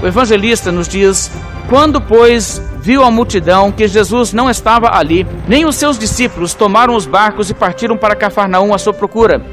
o 0.00 0.06
evangelista 0.06 0.70
nos 0.70 0.88
diz: 0.88 1.30
Quando, 1.68 2.00
pois, 2.00 2.62
viu 2.80 3.02
a 3.04 3.10
multidão 3.10 3.72
que 3.72 3.86
Jesus 3.88 4.32
não 4.32 4.48
estava 4.48 4.96
ali, 4.96 5.26
nem 5.48 5.66
os 5.66 5.76
seus 5.76 5.98
discípulos 5.98 6.54
tomaram 6.54 6.94
os 6.94 7.06
barcos 7.06 7.50
e 7.50 7.54
partiram 7.54 7.96
para 7.96 8.16
Cafarnaum 8.16 8.72
à 8.72 8.78
sua 8.78 8.94
procura. 8.94 9.44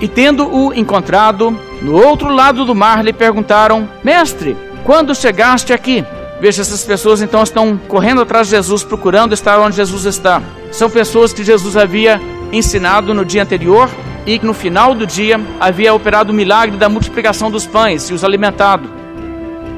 E 0.00 0.06
tendo-o 0.06 0.72
encontrado, 0.72 1.56
no 1.82 1.94
outro 1.94 2.28
lado 2.28 2.64
do 2.64 2.74
mar 2.74 3.04
lhe 3.04 3.12
perguntaram: 3.12 3.88
Mestre, 4.02 4.56
quando 4.84 5.14
chegaste 5.14 5.72
aqui? 5.72 6.04
Veja, 6.40 6.62
essas 6.62 6.84
pessoas 6.84 7.20
então 7.20 7.42
estão 7.42 7.76
correndo 7.88 8.20
atrás 8.20 8.46
de 8.46 8.52
Jesus, 8.52 8.84
procurando 8.84 9.34
estar 9.34 9.58
onde 9.58 9.74
Jesus 9.74 10.04
está. 10.04 10.40
São 10.70 10.88
pessoas 10.88 11.32
que 11.32 11.42
Jesus 11.42 11.76
havia 11.76 12.20
ensinado 12.52 13.14
no 13.14 13.24
dia 13.24 13.42
anterior 13.42 13.88
e 14.26 14.38
que 14.38 14.46
no 14.46 14.54
final 14.54 14.94
do 14.94 15.06
dia 15.06 15.40
havia 15.58 15.94
operado 15.94 16.32
o 16.32 16.34
milagre 16.34 16.76
da 16.76 16.88
multiplicação 16.88 17.50
dos 17.50 17.66
pães 17.66 18.10
e 18.10 18.14
os 18.14 18.24
alimentado. 18.24 18.88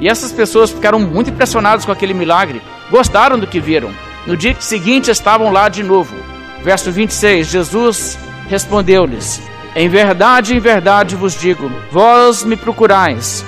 E 0.00 0.08
essas 0.08 0.32
pessoas 0.32 0.70
ficaram 0.70 0.98
muito 0.98 1.30
impressionadas 1.30 1.84
com 1.84 1.92
aquele 1.92 2.14
milagre, 2.14 2.62
gostaram 2.90 3.38
do 3.38 3.46
que 3.46 3.60
viram. 3.60 3.90
No 4.26 4.36
dia 4.36 4.56
seguinte 4.58 5.10
estavam 5.10 5.52
lá 5.52 5.68
de 5.68 5.82
novo. 5.82 6.14
Verso 6.62 6.90
26: 6.90 7.46
Jesus 7.46 8.18
respondeu-lhes: 8.48 9.40
Em 9.76 9.88
verdade, 9.88 10.54
em 10.54 10.58
verdade 10.58 11.16
vos 11.16 11.38
digo, 11.38 11.70
vós 11.90 12.42
me 12.42 12.56
procurais, 12.56 13.44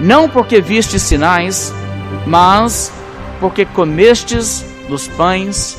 não 0.00 0.28
porque 0.28 0.60
vistes 0.60 1.02
sinais, 1.02 1.72
mas 2.26 2.92
porque 3.38 3.64
comestes 3.64 4.64
dos 4.88 5.08
pães 5.08 5.78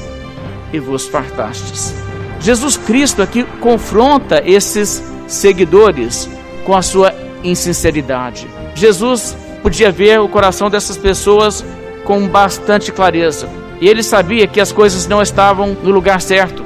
e 0.72 0.80
vos 0.80 1.08
fartastes. 1.08 2.13
Jesus 2.44 2.76
Cristo 2.76 3.22
aqui 3.22 3.44
confronta 3.62 4.44
esses 4.46 5.02
seguidores 5.28 6.30
com 6.66 6.76
a 6.76 6.82
sua 6.82 7.14
insinceridade. 7.42 8.48
Jesus 8.76 9.36
podia 9.62 9.90
ver 9.90 10.20
o 10.20 10.28
coração 10.28 10.70
dessas 10.70 10.98
pessoas 10.98 11.64
com 12.04 12.28
bastante 12.28 12.92
clareza. 12.92 13.48
E 13.80 13.88
ele 13.88 14.04
sabia 14.04 14.46
que 14.46 14.60
as 14.60 14.74
coisas 14.74 15.08
não 15.08 15.22
estavam 15.22 15.76
no 15.82 15.90
lugar 15.90 16.20
certo. 16.20 16.66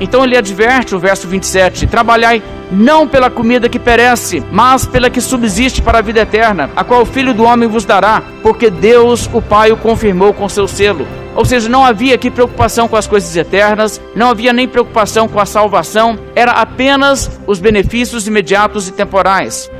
Então 0.00 0.22
ele 0.22 0.36
adverte 0.36 0.94
o 0.94 1.00
verso 1.00 1.26
27: 1.26 1.88
Trabalhai 1.88 2.40
não 2.70 3.08
pela 3.08 3.30
comida 3.30 3.68
que 3.68 3.78
perece, 3.78 4.42
mas 4.52 4.86
pela 4.86 5.10
que 5.10 5.20
subsiste 5.20 5.80
para 5.82 5.98
a 5.98 6.02
vida 6.02 6.20
eterna, 6.20 6.70
a 6.76 6.84
qual 6.84 7.02
o 7.02 7.06
Filho 7.06 7.32
do 7.32 7.44
Homem 7.44 7.68
vos 7.68 7.84
dará, 7.84 8.22
porque 8.42 8.70
Deus, 8.70 9.28
o 9.32 9.40
Pai, 9.40 9.72
o 9.72 9.76
confirmou 9.76 10.32
com 10.32 10.48
seu 10.48 10.68
selo. 10.68 11.06
Ou 11.34 11.44
seja, 11.44 11.68
não 11.68 11.84
havia 11.84 12.14
aqui 12.14 12.30
preocupação 12.30 12.88
com 12.88 12.96
as 12.96 13.06
coisas 13.06 13.34
eternas, 13.36 14.00
não 14.14 14.30
havia 14.30 14.52
nem 14.52 14.66
preocupação 14.66 15.28
com 15.28 15.38
a 15.38 15.46
salvação, 15.46 16.18
era 16.34 16.52
apenas 16.52 17.30
os 17.46 17.60
benefícios 17.60 18.26
imediatos 18.26 18.88
e 18.88 18.92
temporais. 18.92 19.70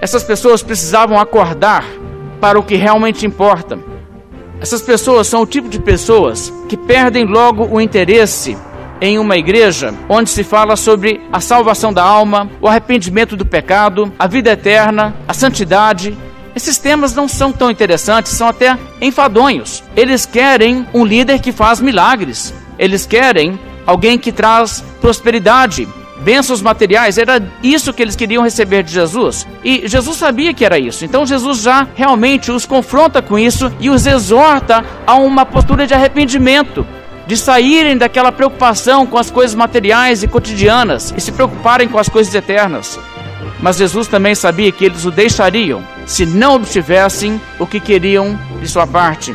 Essas 0.00 0.22
pessoas 0.22 0.62
precisavam 0.62 1.18
acordar 1.18 1.84
para 2.40 2.58
o 2.58 2.62
que 2.62 2.76
realmente 2.76 3.26
importa. 3.26 3.78
Essas 4.60 4.82
pessoas 4.82 5.26
são 5.26 5.42
o 5.42 5.46
tipo 5.46 5.68
de 5.68 5.78
pessoas 5.78 6.52
que 6.68 6.76
perdem 6.76 7.24
logo 7.24 7.66
o 7.70 7.80
interesse 7.80 8.56
em 9.00 9.18
uma 9.18 9.36
igreja 9.36 9.94
onde 10.08 10.30
se 10.30 10.44
fala 10.44 10.76
sobre 10.76 11.20
a 11.32 11.40
salvação 11.40 11.92
da 11.92 12.02
alma, 12.02 12.50
o 12.60 12.68
arrependimento 12.68 13.36
do 13.36 13.46
pecado, 13.46 14.12
a 14.18 14.26
vida 14.26 14.50
eterna, 14.50 15.14
a 15.26 15.32
santidade. 15.32 16.16
Esses 16.54 16.78
temas 16.78 17.14
não 17.14 17.28
são 17.28 17.52
tão 17.52 17.70
interessantes, 17.70 18.32
são 18.32 18.48
até 18.48 18.76
enfadonhos. 19.00 19.82
Eles 19.96 20.26
querem 20.26 20.86
um 20.92 21.04
líder 21.04 21.40
que 21.40 21.52
faz 21.52 21.80
milagres. 21.80 22.52
Eles 22.78 23.06
querem 23.06 23.58
alguém 23.86 24.18
que 24.18 24.32
traz 24.32 24.84
prosperidade, 25.00 25.88
bênçãos 26.20 26.60
materiais, 26.60 27.18
era 27.18 27.42
isso 27.62 27.92
que 27.92 28.02
eles 28.02 28.16
queriam 28.16 28.42
receber 28.42 28.82
de 28.82 28.92
Jesus. 28.92 29.46
E 29.64 29.88
Jesus 29.88 30.16
sabia 30.16 30.52
que 30.52 30.64
era 30.64 30.78
isso. 30.78 31.04
Então 31.04 31.26
Jesus 31.26 31.62
já 31.62 31.88
realmente 31.94 32.50
os 32.50 32.66
confronta 32.66 33.22
com 33.22 33.38
isso 33.38 33.72
e 33.80 33.90
os 33.90 34.06
exorta 34.06 34.84
a 35.06 35.14
uma 35.16 35.46
postura 35.46 35.86
de 35.86 35.94
arrependimento. 35.94 36.86
De 37.26 37.36
saírem 37.36 37.96
daquela 37.96 38.32
preocupação 38.32 39.06
com 39.06 39.18
as 39.18 39.30
coisas 39.30 39.54
materiais 39.54 40.22
e 40.22 40.28
cotidianas 40.28 41.14
e 41.16 41.20
se 41.20 41.32
preocuparem 41.32 41.88
com 41.88 41.98
as 41.98 42.08
coisas 42.08 42.34
eternas. 42.34 42.98
Mas 43.60 43.76
Jesus 43.76 44.08
também 44.08 44.34
sabia 44.34 44.72
que 44.72 44.84
eles 44.84 45.04
o 45.04 45.10
deixariam 45.10 45.82
se 46.06 46.24
não 46.26 46.54
obtivessem 46.54 47.40
o 47.58 47.66
que 47.66 47.78
queriam 47.78 48.38
de 48.60 48.66
sua 48.66 48.86
parte. 48.86 49.34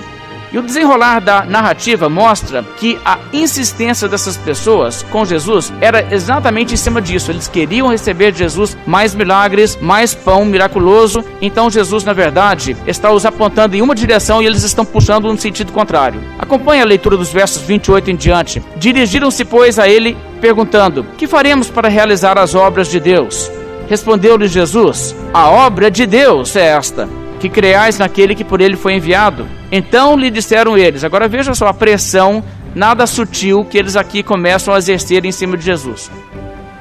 E 0.56 0.58
o 0.58 0.62
desenrolar 0.62 1.20
da 1.20 1.44
narrativa 1.44 2.08
mostra 2.08 2.64
que 2.78 2.98
a 3.04 3.20
insistência 3.34 4.08
dessas 4.08 4.38
pessoas 4.38 5.04
com 5.12 5.26
Jesus 5.26 5.74
era 5.82 6.16
exatamente 6.16 6.74
em 6.74 6.78
cima 6.78 7.02
disso. 7.02 7.30
Eles 7.30 7.46
queriam 7.46 7.90
receber 7.90 8.32
de 8.32 8.38
Jesus 8.38 8.78
mais 8.88 9.14
milagres, 9.14 9.78
mais 9.82 10.16
pão 10.16 10.46
miraculoso. 10.46 11.26
Então 11.42 11.70
Jesus, 11.70 12.06
na 12.06 12.14
verdade, 12.14 12.74
está 12.88 13.12
os 13.12 13.26
apontando 13.26 13.76
em 13.76 13.82
uma 13.82 13.94
direção 13.94 14.42
e 14.42 14.46
eles 14.46 14.64
estão 14.64 14.86
puxando 14.86 15.28
no 15.28 15.38
sentido 15.38 15.74
contrário. 15.74 16.22
Acompanhe 16.40 16.82
a 16.82 16.86
leitura 16.86 17.18
dos 17.18 17.34
versos 17.34 17.62
28 17.64 18.12
em 18.12 18.16
diante. 18.16 18.64
Dirigiram-se, 18.78 19.44
pois, 19.44 19.78
a 19.78 19.90
ele, 19.90 20.16
perguntando: 20.40 21.06
Que 21.18 21.28
faremos 21.28 21.70
para 21.70 21.90
realizar 21.90 22.38
as 22.38 22.56
obras 22.56 22.88
de 22.88 23.02
Deus? 23.02 23.52
Respondeu-lhe 23.90 24.48
Jesus: 24.48 25.14
A 25.34 25.50
obra 25.50 25.92
de 25.92 26.06
Deus 26.06 26.56
é 26.56 26.68
esta 26.68 27.25
que 27.46 27.50
creais 27.62 28.00
naquele 28.00 28.34
que 28.34 28.44
por 28.44 28.60
ele 28.60 28.76
foi 28.76 28.94
enviado. 28.94 29.48
Então 29.72 30.18
lhe 30.18 30.32
disseram 30.32 30.78
eles: 30.78 31.04
Agora 31.04 31.28
veja 31.28 31.54
só 31.54 31.68
a 31.68 31.74
pressão 31.74 32.44
nada 32.74 33.06
sutil 33.06 33.64
que 33.64 33.78
eles 33.78 33.96
aqui 33.96 34.24
começam 34.24 34.74
a 34.74 34.78
exercer 34.78 35.26
em 35.26 35.32
cima 35.32 35.56
de 35.56 35.64
Jesus. 35.64 36.10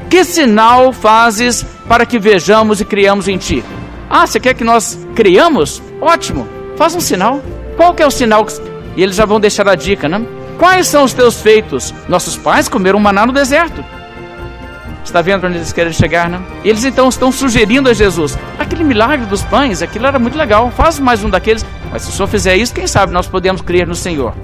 Que 0.08 0.24
sinal 0.24 0.92
fazes 0.92 1.64
para 1.88 2.06
que 2.06 2.18
vejamos 2.18 2.80
e 2.80 2.84
criamos 2.84 3.28
em 3.28 3.36
ti? 3.36 3.62
Ah, 4.08 4.26
você 4.26 4.40
quer 4.40 4.54
que 4.54 4.64
nós 4.64 4.98
criamos? 5.14 5.82
Ótimo, 6.00 6.46
faz 6.76 6.94
um 6.94 7.00
sinal. 7.00 7.42
Qual 7.76 7.94
que 7.94 8.02
é 8.02 8.06
o 8.06 8.10
sinal? 8.10 8.46
E 8.96 9.02
eles 9.02 9.16
já 9.16 9.24
vão 9.24 9.40
deixar 9.40 9.68
a 9.68 9.74
dica, 9.74 10.08
né? 10.08 10.24
Quais 10.58 10.86
são 10.86 11.04
os 11.04 11.12
teus 11.12 11.40
feitos? 11.40 11.92
Nossos 12.08 12.36
pais 12.36 12.68
comeram 12.68 12.98
maná 13.00 13.26
no 13.26 13.32
deserto. 13.32 13.84
Está 15.04 15.20
vendo 15.20 15.46
onde 15.46 15.58
eles 15.58 15.72
querem 15.72 15.92
chegar, 15.92 16.28
né? 16.28 16.42
Eles 16.64 16.84
então 16.84 17.08
estão 17.08 17.30
sugerindo 17.30 17.88
a 17.88 17.92
Jesus: 17.92 18.38
aquele 18.58 18.82
milagre 18.82 19.26
dos 19.26 19.42
pães, 19.42 19.82
aquilo 19.82 20.06
era 20.06 20.18
muito 20.18 20.36
legal, 20.36 20.70
faz 20.70 20.98
mais 20.98 21.22
um 21.22 21.30
daqueles. 21.30 21.64
Mas 21.92 22.02
se 22.02 22.08
o 22.08 22.12
senhor 22.12 22.26
fizer 22.26 22.56
isso, 22.56 22.74
quem 22.74 22.86
sabe 22.86 23.12
nós 23.12 23.28
podemos 23.28 23.60
crer 23.60 23.86
no 23.86 23.94
Senhor. 23.94 24.34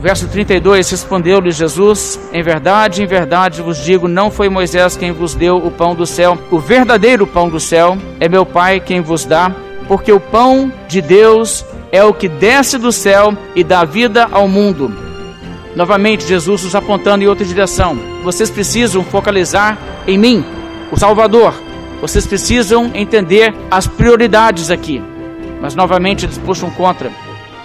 Verso 0.00 0.28
32: 0.28 0.90
Respondeu-lhe 0.90 1.50
Jesus: 1.50 2.18
Em 2.32 2.42
verdade, 2.42 3.02
em 3.02 3.06
verdade 3.06 3.60
vos 3.60 3.78
digo, 3.78 4.06
não 4.06 4.30
foi 4.30 4.48
Moisés 4.48 4.96
quem 4.96 5.12
vos 5.12 5.34
deu 5.34 5.56
o 5.56 5.70
pão 5.70 5.94
do 5.94 6.06
céu, 6.06 6.38
o 6.50 6.58
verdadeiro 6.58 7.26
pão 7.26 7.48
do 7.48 7.58
céu 7.58 7.98
é 8.20 8.28
meu 8.28 8.46
Pai 8.46 8.80
quem 8.80 9.00
vos 9.00 9.24
dá, 9.24 9.50
porque 9.88 10.12
o 10.12 10.20
pão 10.20 10.72
de 10.86 11.02
Deus 11.02 11.64
é 11.90 12.02
o 12.04 12.14
que 12.14 12.28
desce 12.28 12.78
do 12.78 12.92
céu 12.92 13.36
e 13.54 13.64
dá 13.64 13.84
vida 13.84 14.28
ao 14.30 14.46
mundo. 14.46 15.07
Novamente, 15.78 16.26
Jesus 16.26 16.64
os 16.64 16.74
apontando 16.74 17.22
em 17.22 17.28
outra 17.28 17.44
direção. 17.44 17.96
Vocês 18.24 18.50
precisam 18.50 19.04
focalizar 19.04 19.78
em 20.08 20.18
mim, 20.18 20.44
o 20.90 20.98
Salvador. 20.98 21.54
Vocês 22.00 22.26
precisam 22.26 22.90
entender 22.94 23.54
as 23.70 23.86
prioridades 23.86 24.72
aqui. 24.72 25.00
Mas 25.62 25.76
novamente 25.76 26.26
eles 26.26 26.36
puxam 26.36 26.68
contra. 26.68 27.12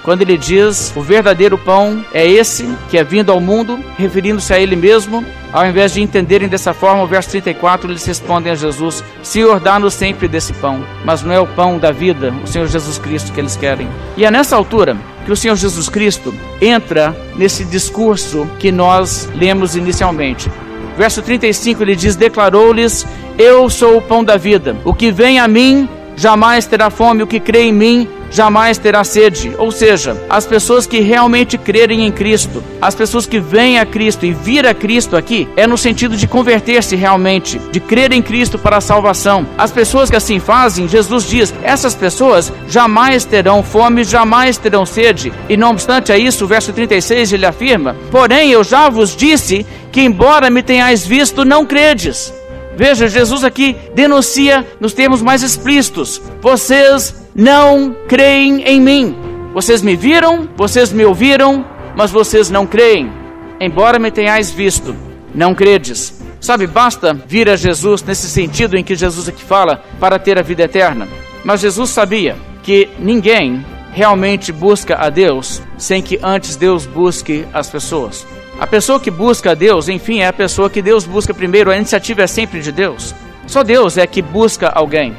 Quando 0.04 0.22
ele 0.22 0.38
diz 0.38 0.94
o 0.96 1.02
verdadeiro 1.02 1.58
pão 1.58 2.06
é 2.14 2.24
esse 2.24 2.70
que 2.88 3.00
é 3.00 3.04
vindo 3.04 3.32
ao 3.32 3.42
mundo, 3.42 3.80
referindo-se 3.98 4.54
a 4.54 4.60
ele 4.60 4.76
mesmo, 4.76 5.26
ao 5.52 5.66
invés 5.66 5.92
de 5.94 6.02
entenderem 6.04 6.48
dessa 6.48 6.72
forma, 6.72 7.02
o 7.02 7.08
verso 7.08 7.32
34 7.32 7.90
eles 7.90 8.06
respondem 8.06 8.52
a 8.52 8.56
Jesus: 8.56 9.04
Senhor, 9.24 9.60
dá-nos 9.60 9.96
sempre 9.96 10.28
desse 10.28 10.54
pão. 10.54 10.86
Mas 11.04 11.24
não 11.24 11.34
é 11.34 11.40
o 11.40 11.48
pão 11.48 11.80
da 11.80 11.92
vida, 11.92 12.32
o 12.44 12.48
Senhor 12.48 12.68
Jesus 12.68 13.00
Cristo, 13.00 13.32
que 13.32 13.40
eles 13.40 13.56
querem. 13.56 13.90
E 14.16 14.24
é 14.24 14.30
nessa 14.30 14.56
altura 14.56 14.96
que 15.26 15.32
o 15.32 15.36
Senhor 15.36 15.56
Jesus 15.56 15.90
Cristo 15.90 16.34
entra 16.62 17.16
nesse 17.36 17.64
discurso 17.64 18.48
que 18.60 18.72
nós 18.72 19.30
lemos 19.34 19.76
inicialmente. 19.76 20.52
Verso 20.98 21.22
35 21.22 21.82
ele 21.82 21.96
diz: 21.96 22.16
Declarou-lhes: 22.16 23.06
Eu 23.38 23.70
sou 23.70 23.98
o 23.98 24.02
pão 24.02 24.24
da 24.24 24.38
vida. 24.38 24.76
O 24.84 24.94
que 24.94 25.12
vem 25.12 25.40
a 25.40 25.48
mim 25.48 25.90
jamais 26.16 26.66
terá 26.66 26.90
fome, 26.90 27.24
o 27.24 27.28
que 27.28 27.40
crê 27.40 27.64
em 27.64 27.74
mim 27.74 28.08
jamais 28.34 28.78
terá 28.78 29.04
sede. 29.04 29.54
Ou 29.58 29.72
seja, 29.72 30.18
as 30.30 30.46
pessoas 30.46 30.86
que 30.86 31.00
realmente 31.00 31.58
crerem 31.58 32.06
em 32.06 32.12
Cristo, 32.12 32.64
as 32.82 32.96
pessoas 32.96 33.26
que 33.26 33.40
vêm 33.40 33.80
a 33.80 33.86
Cristo 33.86 34.26
e 34.26 34.34
vir 34.34 34.66
a 34.66 34.74
Cristo 34.74 35.16
aqui, 35.16 35.48
é 35.56 35.66
no 35.68 35.78
sentido 35.78 36.18
de 36.18 36.28
converter-se 36.28 36.96
realmente, 36.96 37.60
de 37.72 37.80
crer 37.80 38.12
em 38.12 38.22
Cristo 38.22 38.58
para 38.58 38.78
a 38.78 38.82
salvação. 38.82 39.46
As 39.58 39.72
pessoas 39.72 40.10
que 40.10 40.16
assim 40.16 40.40
fazem, 40.40 40.88
Jesus 40.88 41.30
diz, 41.30 41.54
essas 41.62 41.96
pessoas 41.96 42.52
jamais 42.68 43.24
terão 43.24 43.64
fome, 43.64 44.04
jamais 44.04 44.58
terão 44.58 44.86
sede. 44.86 45.32
E 45.48 45.56
não 45.56 45.72
obstante 45.72 46.12
a 46.12 46.18
isso, 46.18 46.44
o 46.44 46.48
verso 46.48 46.74
36 46.74 47.34
ele 47.34 47.46
afirma: 47.46 47.96
Porém, 48.12 48.52
eu 48.52 48.64
já 48.64 48.90
vos 48.90 49.16
disse 49.16 49.66
que, 49.92 50.02
embora 50.02 50.50
me 50.50 50.64
tenhais 50.64 51.06
visto, 51.06 51.46
não 51.46 51.66
credes. 51.66 52.34
Veja, 52.76 53.08
Jesus 53.08 53.44
aqui 53.44 53.76
denuncia 53.94 54.66
nos 54.80 54.94
termos 54.94 55.22
mais 55.22 55.44
explícitos: 55.44 56.22
vocês 56.42 57.24
não 57.36 57.96
creem 58.08 58.64
em 58.64 58.82
mim. 58.82 59.16
Vocês 59.54 59.82
me 59.82 59.96
viram, 59.96 60.50
vocês 60.58 60.92
me 60.92 61.06
ouviram, 61.06 61.64
mas 61.96 62.10
vocês 62.10 62.50
não 62.50 62.66
creem. 62.66 63.12
Embora 63.60 64.00
me 64.00 64.10
tenhais 64.10 64.52
visto, 64.52 64.96
não 65.34 65.54
credes. 65.54 66.22
Sabe, 66.42 66.68
basta 66.68 67.14
vir 67.14 67.48
a 67.48 67.56
Jesus 67.56 68.04
nesse 68.04 68.28
sentido 68.28 68.76
em 68.76 68.84
que 68.84 68.96
Jesus 68.96 69.30
aqui 69.30 69.44
fala 69.44 69.82
para 70.00 70.20
ter 70.20 70.38
a 70.38 70.42
vida 70.42 70.64
eterna. 70.64 71.08
Mas 71.46 71.62
Jesus 71.62 71.92
sabia 71.92 72.36
que 72.64 72.90
ninguém 72.98 73.64
realmente 73.92 74.52
busca 74.52 74.96
a 74.96 75.10
Deus 75.10 75.62
sem 75.78 76.02
que 76.02 76.20
antes 76.22 76.56
Deus 76.56 76.86
busque 76.86 77.46
as 77.54 77.70
pessoas. 77.70 78.26
A 78.64 78.68
pessoa 78.74 78.98
que 78.98 79.12
busca 79.12 79.52
a 79.52 79.54
Deus, 79.54 79.90
enfim, 79.90 80.20
é 80.20 80.28
a 80.28 80.32
pessoa 80.32 80.70
que 80.70 80.82
Deus 80.82 81.06
busca 81.06 81.34
primeiro, 81.34 81.70
a 81.70 81.76
iniciativa 81.76 82.22
é 82.22 82.28
sempre 82.28 82.62
de 82.62 82.72
Deus. 82.72 83.14
Só 83.46 83.62
Deus 83.62 83.98
é 83.98 84.08
que 84.08 84.22
busca 84.22 84.70
alguém. 84.70 85.14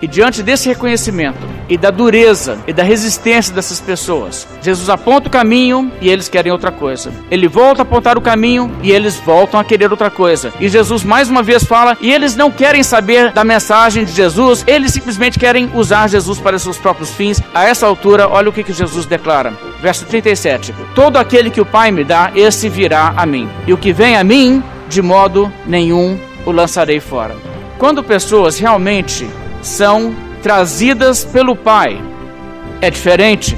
E 0.00 0.06
diante 0.06 0.42
desse 0.42 0.68
reconhecimento 0.68 1.38
e 1.68 1.76
da 1.76 1.90
dureza 1.90 2.58
e 2.66 2.72
da 2.72 2.82
resistência 2.82 3.52
dessas 3.52 3.80
pessoas, 3.80 4.46
Jesus 4.62 4.88
aponta 4.88 5.28
o 5.28 5.30
caminho 5.30 5.90
e 6.00 6.08
eles 6.08 6.28
querem 6.28 6.52
outra 6.52 6.70
coisa. 6.70 7.12
Ele 7.30 7.48
volta 7.48 7.82
a 7.82 7.84
apontar 7.84 8.16
o 8.18 8.20
caminho 8.20 8.70
e 8.82 8.92
eles 8.92 9.16
voltam 9.16 9.58
a 9.58 9.64
querer 9.64 9.90
outra 9.90 10.10
coisa. 10.10 10.52
E 10.60 10.68
Jesus 10.68 11.02
mais 11.02 11.28
uma 11.28 11.42
vez 11.42 11.64
fala 11.64 11.96
e 12.00 12.12
eles 12.12 12.36
não 12.36 12.50
querem 12.50 12.82
saber 12.82 13.32
da 13.32 13.44
mensagem 13.44 14.04
de 14.04 14.12
Jesus, 14.12 14.64
eles 14.66 14.92
simplesmente 14.92 15.38
querem 15.38 15.70
usar 15.74 16.08
Jesus 16.08 16.38
para 16.38 16.58
seus 16.58 16.78
próprios 16.78 17.10
fins. 17.10 17.42
A 17.54 17.64
essa 17.64 17.86
altura, 17.86 18.28
olha 18.28 18.48
o 18.48 18.52
que, 18.52 18.62
que 18.62 18.72
Jesus 18.72 19.06
declara. 19.06 19.52
Verso 19.80 20.04
37: 20.06 20.74
Todo 20.94 21.16
aquele 21.16 21.50
que 21.50 21.60
o 21.60 21.66
Pai 21.66 21.90
me 21.90 22.04
dá, 22.04 22.30
esse 22.34 22.68
virá 22.68 23.14
a 23.16 23.26
mim. 23.26 23.48
E 23.66 23.72
o 23.72 23.78
que 23.78 23.92
vem 23.92 24.16
a 24.16 24.24
mim, 24.24 24.62
de 24.88 25.02
modo 25.02 25.52
nenhum 25.66 26.18
o 26.44 26.52
lançarei 26.52 27.00
fora. 27.00 27.34
Quando 27.78 28.02
pessoas 28.02 28.58
realmente 28.58 29.28
são 29.66 30.14
trazidas 30.42 31.24
pelo 31.24 31.56
Pai. 31.56 32.00
É 32.80 32.90
diferente. 32.90 33.56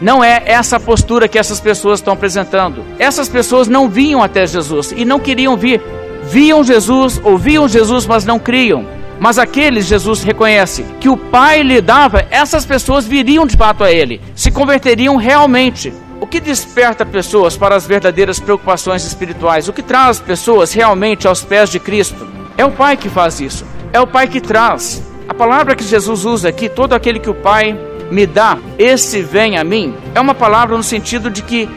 Não 0.00 0.22
é 0.22 0.42
essa 0.44 0.78
postura 0.78 1.28
que 1.28 1.38
essas 1.38 1.60
pessoas 1.60 2.00
estão 2.00 2.14
apresentando. 2.14 2.84
Essas 2.98 3.28
pessoas 3.28 3.68
não 3.68 3.88
vinham 3.88 4.22
até 4.22 4.46
Jesus 4.46 4.92
e 4.94 5.04
não 5.04 5.18
queriam 5.20 5.56
vir. 5.56 5.80
Viam 6.24 6.64
Jesus, 6.64 7.20
ouviam 7.22 7.68
Jesus, 7.68 8.06
mas 8.06 8.24
não 8.24 8.38
criam. 8.38 8.84
Mas 9.18 9.38
aqueles, 9.38 9.86
Jesus 9.86 10.22
reconhece, 10.22 10.84
que 11.00 11.08
o 11.08 11.16
Pai 11.16 11.62
lhe 11.62 11.80
dava, 11.80 12.26
essas 12.30 12.66
pessoas 12.66 13.06
viriam 13.06 13.46
de 13.46 13.56
fato 13.56 13.82
a 13.82 13.90
Ele, 13.90 14.20
se 14.34 14.50
converteriam 14.50 15.16
realmente. 15.16 15.94
O 16.20 16.26
que 16.26 16.40
desperta 16.40 17.06
pessoas 17.06 17.56
para 17.56 17.74
as 17.74 17.86
verdadeiras 17.86 18.40
preocupações 18.40 19.04
espirituais? 19.06 19.68
O 19.68 19.72
que 19.72 19.82
traz 19.82 20.18
pessoas 20.18 20.72
realmente 20.72 21.26
aos 21.26 21.42
pés 21.42 21.70
de 21.70 21.78
Cristo? 21.78 22.26
É 22.58 22.64
o 22.64 22.72
Pai 22.72 22.96
que 22.96 23.08
faz 23.08 23.40
isso. 23.40 23.64
É 23.92 24.00
o 24.00 24.06
Pai 24.06 24.26
que 24.26 24.40
traz. 24.40 25.02
Palavra 25.38 25.76
que 25.76 25.84
Jesus 25.84 26.24
usa 26.24 26.48
aqui, 26.48 26.66
todo 26.66 26.94
aquele 26.94 27.18
que 27.18 27.28
o 27.28 27.34
Pai 27.34 27.78
me 28.10 28.26
dá, 28.26 28.56
esse 28.78 29.20
vem 29.20 29.58
a 29.58 29.64
mim, 29.64 29.94
é 30.14 30.20
uma 30.20 30.34
palavra 30.34 30.74
no 30.74 30.82
sentido 30.82 31.30
de 31.30 31.42
que 31.42 31.68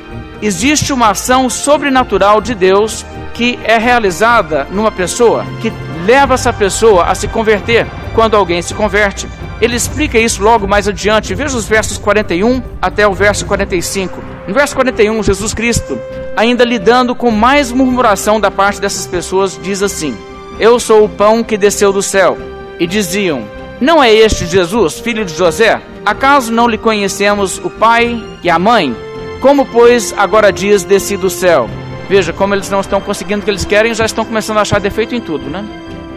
existe 0.41 0.93
uma 0.93 1.09
ação 1.09 1.49
sobrenatural 1.49 2.39
de 2.39 2.55
Deus 2.55 3.05
que 3.33 3.59
é 3.63 3.77
realizada 3.77 4.65
numa 4.71 4.91
pessoa, 4.91 5.45
que 5.61 5.73
leva 6.05 6.35
essa 6.35 6.53
pessoa 6.53 7.05
a 7.05 7.15
se 7.15 7.27
converter 7.27 7.85
quando 8.15 8.35
alguém 8.35 8.61
se 8.61 8.73
converte. 8.73 9.27
Ele 9.59 9.75
explica 9.75 10.17
isso 10.17 10.41
logo 10.41 10.65
mais 10.65 10.87
adiante. 10.87 11.35
Veja 11.35 11.57
os 11.57 11.67
versos 11.67 11.97
41 11.97 12.63
até 12.81 13.05
o 13.05 13.13
verso 13.13 13.45
45. 13.45 14.23
No 14.47 14.53
verso 14.53 14.73
41, 14.73 15.21
Jesus 15.21 15.53
Cristo, 15.53 15.99
ainda 16.37 16.63
lidando 16.63 17.13
com 17.13 17.29
mais 17.29 17.73
murmuração 17.73 18.39
da 18.39 18.49
parte 18.49 18.79
dessas 18.79 19.05
pessoas, 19.05 19.59
diz 19.61 19.83
assim: 19.83 20.17
Eu 20.57 20.79
sou 20.79 21.03
o 21.03 21.09
pão 21.09 21.43
que 21.43 21.57
desceu 21.57 21.91
do 21.91 22.01
céu 22.01 22.37
e 22.79 22.87
diziam: 22.87 23.43
Não 23.79 24.01
é 24.01 24.13
este 24.13 24.45
Jesus, 24.45 24.99
filho 24.99 25.25
de 25.25 25.35
José? 25.35 25.81
Acaso 26.05 26.51
não 26.51 26.67
lhe 26.67 26.77
conhecemos 26.77 27.57
o 27.59 27.69
pai 27.69 28.23
e 28.43 28.49
a 28.49 28.57
mãe? 28.57 28.95
Como, 29.41 29.65
pois, 29.65 30.13
agora 30.17 30.51
diz 30.51 30.83
desci 30.83 31.17
do 31.17 31.29
céu? 31.29 31.69
Veja, 32.09 32.33
como 32.33 32.55
eles 32.55 32.69
não 32.69 32.81
estão 32.81 32.99
conseguindo 32.99 33.41
o 33.41 33.43
que 33.43 33.51
eles 33.51 33.65
querem, 33.65 33.93
já 33.93 34.05
estão 34.05 34.25
começando 34.25 34.57
a 34.57 34.61
achar 34.61 34.79
defeito 34.79 35.13
em 35.13 35.21
tudo, 35.21 35.49
né? 35.49 35.63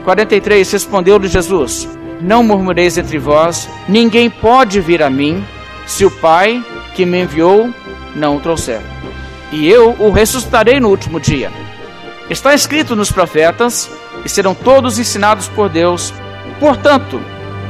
43 0.04 0.70
Respondeu-lhe 0.72 1.28
Jesus: 1.28 1.88
Não 2.20 2.42
murmureis 2.42 2.96
entre 2.96 3.18
vós, 3.18 3.68
ninguém 3.88 4.30
pode 4.30 4.80
vir 4.80 5.02
a 5.02 5.10
mim 5.10 5.44
se 5.86 6.04
o 6.04 6.10
Pai 6.10 6.64
que 6.94 7.04
me 7.04 7.22
enviou 7.22 7.72
não 8.14 8.36
o 8.36 8.40
trouxer. 8.40 8.80
E 9.50 9.68
eu 9.68 9.94
o 9.98 10.10
ressuscitarei 10.10 10.80
no 10.80 10.88
último 10.88 11.20
dia. 11.20 11.50
Está 12.30 12.54
escrito 12.54 12.96
nos 12.96 13.12
profetas, 13.12 13.90
e 14.24 14.28
serão 14.28 14.54
todos 14.54 14.98
ensinados 14.98 15.48
por 15.48 15.68
Deus, 15.68 16.14
Portanto, 16.62 17.20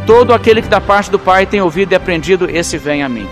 todo 0.06 0.34
aquele 0.34 0.60
que 0.60 0.68
da 0.68 0.78
parte 0.78 1.10
do 1.10 1.18
Pai 1.18 1.46
tem 1.46 1.62
ouvido 1.62 1.92
e 1.92 1.94
aprendido, 1.94 2.46
esse 2.46 2.76
vem 2.76 3.02
a 3.02 3.08
mim. 3.08 3.26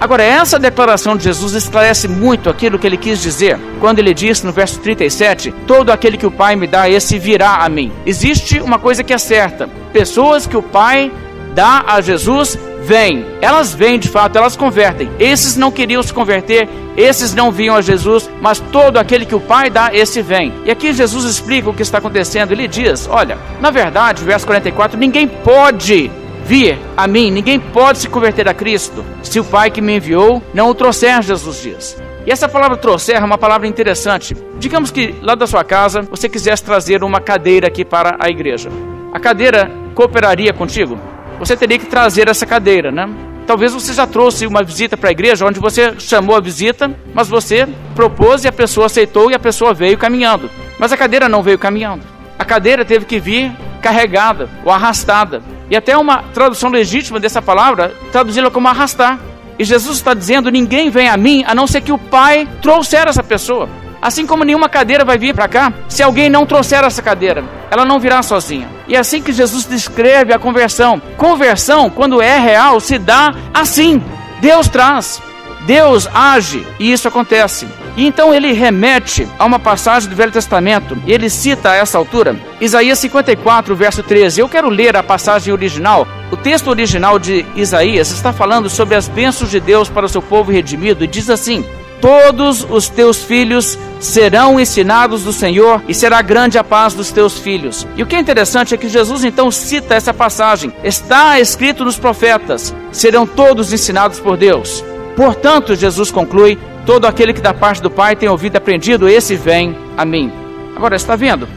Agora, 0.00 0.22
essa 0.22 0.58
declaração 0.58 1.14
de 1.14 1.24
Jesus 1.24 1.52
esclarece 1.52 2.08
muito 2.08 2.48
aquilo 2.48 2.78
que 2.78 2.86
ele 2.86 2.96
quis 2.96 3.20
dizer 3.20 3.60
quando 3.80 3.98
ele 3.98 4.14
disse 4.14 4.46
no 4.46 4.50
verso 4.50 4.80
37: 4.80 5.52
Todo 5.66 5.90
aquele 5.90 6.16
que 6.16 6.24
o 6.24 6.30
Pai 6.30 6.56
me 6.56 6.66
dá, 6.66 6.88
esse 6.88 7.18
virá 7.18 7.56
a 7.56 7.68
mim. 7.68 7.92
Existe 8.06 8.58
uma 8.60 8.78
coisa 8.78 9.04
que 9.04 9.12
é 9.12 9.18
certa: 9.18 9.68
pessoas 9.92 10.46
que 10.46 10.56
o 10.56 10.62
Pai 10.62 11.12
dá 11.54 11.84
a 11.86 12.00
Jesus 12.00 12.58
vêm. 12.84 13.24
Elas 13.40 13.74
vêm 13.74 13.98
de 13.98 14.08
fato, 14.08 14.36
elas 14.36 14.56
convertem. 14.56 15.10
Esses 15.18 15.56
não 15.56 15.70
queriam 15.70 16.02
se 16.02 16.12
converter, 16.12 16.68
esses 16.96 17.34
não 17.34 17.50
vinham 17.50 17.74
a 17.74 17.82
Jesus, 17.82 18.30
mas 18.40 18.60
todo 18.60 18.98
aquele 18.98 19.26
que 19.26 19.34
o 19.34 19.40
Pai 19.40 19.70
dá, 19.70 19.90
esse 19.92 20.22
vem. 20.22 20.52
E 20.64 20.70
aqui 20.70 20.92
Jesus 20.92 21.24
explica 21.24 21.70
o 21.70 21.74
que 21.74 21.82
está 21.82 21.98
acontecendo. 21.98 22.52
Ele 22.52 22.68
diz: 22.68 23.08
Olha, 23.10 23.38
na 23.60 23.70
verdade, 23.70 24.22
verso 24.22 24.46
44, 24.46 24.98
ninguém 24.98 25.26
pode 25.26 26.10
vir 26.44 26.78
a 26.96 27.06
mim, 27.06 27.30
ninguém 27.30 27.58
pode 27.58 27.98
se 27.98 28.08
converter 28.08 28.46
a 28.46 28.54
Cristo 28.54 29.04
se 29.22 29.40
o 29.40 29.44
Pai 29.44 29.70
que 29.70 29.80
me 29.80 29.96
enviou 29.96 30.42
não 30.52 30.68
o 30.68 30.74
trouxer, 30.74 31.22
Jesus 31.22 31.62
diz. 31.62 31.96
E 32.26 32.30
essa 32.30 32.48
palavra 32.48 32.76
trouxer 32.76 33.16
é 33.16 33.24
uma 33.24 33.36
palavra 33.36 33.66
interessante. 33.66 34.36
Digamos 34.58 34.90
que 34.90 35.14
lá 35.20 35.34
da 35.34 35.46
sua 35.46 35.64
casa 35.64 36.02
você 36.02 36.28
quisesse 36.28 36.62
trazer 36.62 37.02
uma 37.02 37.20
cadeira 37.20 37.66
aqui 37.66 37.84
para 37.84 38.16
a 38.18 38.28
igreja. 38.30 38.70
A 39.12 39.20
cadeira 39.20 39.70
cooperaria 39.94 40.52
contigo? 40.52 40.98
Você 41.38 41.56
teria 41.56 41.78
que 41.78 41.86
trazer 41.86 42.28
essa 42.28 42.46
cadeira, 42.46 42.90
né? 42.90 43.08
Talvez 43.46 43.72
você 43.72 43.92
já 43.92 44.06
trouxe 44.06 44.46
uma 44.46 44.62
visita 44.62 44.96
para 44.96 45.10
a 45.10 45.12
igreja 45.12 45.44
onde 45.44 45.60
você 45.60 45.94
chamou 45.98 46.34
a 46.34 46.40
visita, 46.40 46.90
mas 47.12 47.28
você 47.28 47.68
propôs 47.94 48.44
e 48.44 48.48
a 48.48 48.52
pessoa 48.52 48.86
aceitou 48.86 49.30
e 49.30 49.34
a 49.34 49.38
pessoa 49.38 49.74
veio 49.74 49.98
caminhando. 49.98 50.50
Mas 50.78 50.92
a 50.92 50.96
cadeira 50.96 51.28
não 51.28 51.42
veio 51.42 51.58
caminhando. 51.58 52.02
A 52.38 52.44
cadeira 52.44 52.84
teve 52.84 53.04
que 53.04 53.20
vir 53.20 53.52
carregada 53.82 54.48
ou 54.64 54.72
arrastada. 54.72 55.42
E 55.70 55.76
até 55.76 55.96
uma 55.96 56.22
tradução 56.32 56.70
legítima 56.70 57.20
dessa 57.20 57.42
palavra, 57.42 57.92
traduzi-la 58.10 58.50
como 58.50 58.68
arrastar. 58.68 59.18
E 59.58 59.64
Jesus 59.64 59.98
está 59.98 60.14
dizendo: 60.14 60.50
ninguém 60.50 60.88
vem 60.88 61.08
a 61.08 61.16
mim 61.16 61.44
a 61.46 61.54
não 61.54 61.66
ser 61.66 61.82
que 61.82 61.92
o 61.92 61.98
Pai 61.98 62.48
trouxer 62.62 63.06
essa 63.06 63.22
pessoa. 63.22 63.68
Assim 64.04 64.26
como 64.26 64.44
nenhuma 64.44 64.68
cadeira 64.68 65.02
vai 65.02 65.16
vir 65.16 65.34
para 65.34 65.48
cá 65.48 65.72
se 65.88 66.02
alguém 66.02 66.28
não 66.28 66.44
trouxer 66.44 66.84
essa 66.84 67.00
cadeira. 67.00 67.42
Ela 67.70 67.86
não 67.86 67.98
virá 67.98 68.22
sozinha. 68.22 68.68
E 68.86 68.94
é 68.94 68.98
assim 68.98 69.22
que 69.22 69.32
Jesus 69.32 69.64
descreve 69.64 70.30
a 70.30 70.38
conversão. 70.38 71.00
Conversão, 71.16 71.88
quando 71.88 72.20
é 72.20 72.38
real, 72.38 72.78
se 72.80 72.98
dá 72.98 73.34
assim. 73.54 74.02
Deus 74.42 74.68
traz. 74.68 75.22
Deus 75.66 76.06
age 76.12 76.66
e 76.78 76.92
isso 76.92 77.08
acontece. 77.08 77.66
E 77.96 78.06
então 78.06 78.34
ele 78.34 78.52
remete 78.52 79.26
a 79.38 79.46
uma 79.46 79.58
passagem 79.58 80.10
do 80.10 80.16
Velho 80.16 80.30
Testamento 80.30 80.98
e 81.06 81.12
ele 81.12 81.30
cita 81.30 81.70
a 81.70 81.74
essa 81.74 81.96
altura 81.96 82.36
Isaías 82.60 82.98
54, 82.98 83.74
verso 83.74 84.02
13. 84.02 84.38
Eu 84.38 84.50
quero 84.50 84.68
ler 84.68 84.98
a 84.98 85.02
passagem 85.02 85.50
original. 85.50 86.06
O 86.30 86.36
texto 86.36 86.68
original 86.68 87.18
de 87.18 87.46
Isaías 87.56 88.10
está 88.10 88.34
falando 88.34 88.68
sobre 88.68 88.96
as 88.96 89.08
bênçãos 89.08 89.50
de 89.50 89.60
Deus 89.60 89.88
para 89.88 90.04
o 90.04 90.10
seu 90.10 90.20
povo 90.20 90.52
redimido 90.52 91.04
e 91.04 91.06
diz 91.06 91.30
assim: 91.30 91.64
todos 92.04 92.66
os 92.68 92.86
teus 92.86 93.24
filhos 93.24 93.78
serão 93.98 94.60
ensinados 94.60 95.24
do 95.24 95.32
Senhor 95.32 95.82
e 95.88 95.94
será 95.94 96.20
grande 96.20 96.58
a 96.58 96.62
paz 96.62 96.92
dos 96.92 97.10
teus 97.10 97.38
filhos. 97.38 97.86
E 97.96 98.02
o 98.02 98.06
que 98.06 98.14
é 98.14 98.20
interessante 98.20 98.74
é 98.74 98.76
que 98.76 98.90
Jesus 98.90 99.24
então 99.24 99.50
cita 99.50 99.94
essa 99.94 100.12
passagem. 100.12 100.70
Está 100.84 101.40
escrito 101.40 101.82
nos 101.82 101.98
profetas: 101.98 102.74
serão 102.92 103.26
todos 103.26 103.72
ensinados 103.72 104.20
por 104.20 104.36
Deus. 104.36 104.84
Portanto, 105.16 105.74
Jesus 105.74 106.10
conclui: 106.10 106.58
todo 106.84 107.06
aquele 107.06 107.32
que 107.32 107.40
da 107.40 107.54
parte 107.54 107.80
do 107.80 107.90
Pai 107.90 108.14
tem 108.14 108.28
ouvido 108.28 108.56
e 108.56 108.58
aprendido, 108.58 109.08
esse 109.08 109.34
vem 109.34 109.74
a 109.96 110.04
mim. 110.04 110.30
Agora, 110.76 110.96
está 110.96 111.16
vendo? 111.16 111.48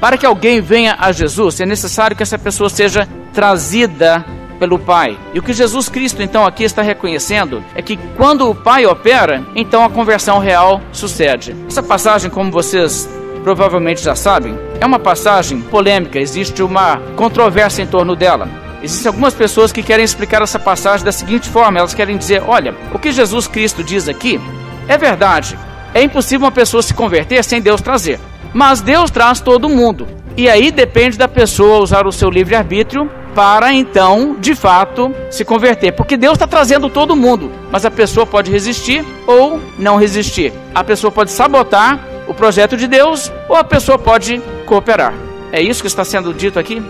Para 0.00 0.18
que 0.18 0.26
alguém 0.26 0.60
venha 0.60 0.96
a 0.98 1.12
Jesus, 1.12 1.60
é 1.60 1.66
necessário 1.66 2.16
que 2.16 2.22
essa 2.24 2.36
pessoa 2.36 2.68
seja 2.68 3.08
trazida 3.32 4.24
pelo 4.58 4.78
Pai. 4.78 5.18
E 5.32 5.38
o 5.38 5.42
que 5.42 5.52
Jesus 5.52 5.88
Cristo 5.88 6.22
então 6.22 6.44
aqui 6.46 6.64
está 6.64 6.82
reconhecendo 6.82 7.62
é 7.74 7.82
que 7.82 7.98
quando 8.16 8.48
o 8.48 8.54
Pai 8.54 8.86
opera, 8.86 9.44
então 9.54 9.84
a 9.84 9.90
conversão 9.90 10.38
real 10.38 10.80
sucede. 10.92 11.54
Essa 11.68 11.82
passagem, 11.82 12.30
como 12.30 12.50
vocês 12.50 13.08
provavelmente 13.42 14.02
já 14.02 14.14
sabem, 14.14 14.58
é 14.80 14.86
uma 14.86 14.98
passagem 14.98 15.60
polêmica, 15.60 16.18
existe 16.18 16.62
uma 16.62 16.96
controvérsia 17.16 17.82
em 17.82 17.86
torno 17.86 18.16
dela. 18.16 18.48
Existem 18.82 19.08
algumas 19.08 19.32
pessoas 19.32 19.72
que 19.72 19.82
querem 19.82 20.04
explicar 20.04 20.42
essa 20.42 20.58
passagem 20.58 21.04
da 21.04 21.12
seguinte 21.12 21.48
forma: 21.48 21.78
elas 21.78 21.94
querem 21.94 22.18
dizer, 22.18 22.42
olha, 22.46 22.74
o 22.92 22.98
que 22.98 23.12
Jesus 23.12 23.46
Cristo 23.46 23.82
diz 23.82 24.08
aqui 24.08 24.40
é 24.86 24.98
verdade. 24.98 25.58
É 25.94 26.02
impossível 26.02 26.46
uma 26.46 26.52
pessoa 26.52 26.82
se 26.82 26.92
converter 26.92 27.42
sem 27.44 27.62
Deus 27.62 27.80
trazer. 27.80 28.18
Mas 28.52 28.80
Deus 28.80 29.10
traz 29.10 29.40
todo 29.40 29.68
mundo. 29.68 30.06
E 30.36 30.48
aí 30.48 30.70
depende 30.70 31.16
da 31.16 31.28
pessoa 31.28 31.78
usar 31.78 32.06
o 32.06 32.12
seu 32.12 32.28
livre-arbítrio 32.28 33.08
para 33.34 33.72
então, 33.72 34.36
de 34.38 34.54
fato, 34.54 35.14
se 35.30 35.44
converter. 35.44 35.92
Porque 35.92 36.16
Deus 36.16 36.34
está 36.34 36.46
trazendo 36.46 36.88
todo 36.88 37.16
mundo, 37.16 37.50
mas 37.70 37.84
a 37.84 37.90
pessoa 37.90 38.26
pode 38.26 38.50
resistir 38.50 39.04
ou 39.26 39.60
não 39.78 39.96
resistir. 39.96 40.52
A 40.74 40.84
pessoa 40.84 41.10
pode 41.10 41.30
sabotar 41.30 41.98
o 42.26 42.34
projeto 42.34 42.76
de 42.76 42.86
Deus 42.86 43.32
ou 43.48 43.56
a 43.56 43.64
pessoa 43.64 43.98
pode 43.98 44.40
cooperar. 44.66 45.12
É 45.52 45.60
isso 45.60 45.82
que 45.82 45.88
está 45.88 46.04
sendo 46.04 46.32
dito 46.32 46.58
aqui? 46.58 46.82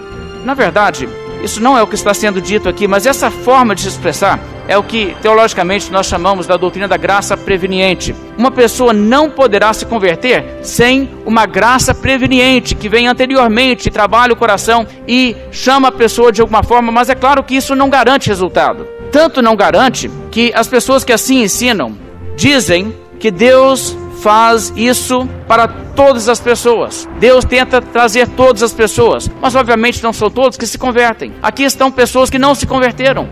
Na 0.45 0.55
verdade, 0.55 1.09
isso 1.45 1.63
não 1.63 1.77
é 1.77 1.83
o 1.83 1.87
que 1.87 1.95
está 1.95 2.15
sendo 2.15 2.41
dito 2.41 2.69
aqui, 2.69 2.89
mas 2.89 3.07
essa 3.07 3.31
forma 3.31 3.75
de 3.75 3.83
se 3.83 3.89
expressar 3.89 4.41
é 4.67 4.79
o 4.79 4.83
que 4.83 5.15
teologicamente 5.21 5.93
nós 5.93 6.07
chamamos 6.07 6.47
da 6.47 6.57
doutrina 6.57 6.89
da 6.89 6.97
graça 6.97 7.37
preveniente. 7.37 8.15
Uma 8.37 8.51
pessoa 8.51 8.93
não 8.93 9.31
poderá 9.31 9.73
se 9.75 9.85
converter 9.85 10.59
sem 10.63 11.11
uma 11.27 11.45
graça 11.45 11.95
preveniente 11.95 12.75
que 12.75 12.89
vem 12.89 13.07
anteriormente, 13.07 13.91
trabalha 13.91 14.33
o 14.33 14.37
coração 14.37 14.87
e 15.07 15.37
chama 15.53 15.89
a 15.89 15.93
pessoa 15.93 16.33
de 16.33 16.41
alguma 16.41 16.63
forma, 16.63 16.91
mas 16.91 17.11
é 17.11 17.15
claro 17.15 17.45
que 17.45 17.55
isso 17.55 17.77
não 17.77 17.91
garante 17.91 18.29
resultado. 18.29 18.87
Tanto 19.13 19.43
não 19.43 19.55
garante 19.55 20.11
que 20.31 20.51
as 20.55 20.67
pessoas 20.67 21.05
que 21.05 21.13
assim 21.13 21.43
ensinam 21.43 21.97
dizem 22.37 22.95
que 23.21 23.31
Deus 23.31 23.97
faz 24.25 24.73
isso 24.75 25.29
para 25.47 25.69
todas 25.69 26.31
as 26.31 26.41
pessoas. 26.41 27.07
Deus 27.21 27.45
tenta 27.45 27.83
trazer 27.83 28.27
todas 28.27 28.63
as 28.63 28.73
pessoas, 28.73 29.31
mas 29.39 29.55
obviamente 29.55 30.03
não 30.03 30.15
são 30.15 30.31
todos 30.31 30.57
que 30.57 30.67
se 30.67 30.79
convertem. 30.79 31.35
Aqui 31.43 31.63
estão 31.63 31.93
pessoas 31.93 32.31
que 32.31 32.39
não 32.39 32.55
se 32.55 32.67
converteram. 32.67 33.29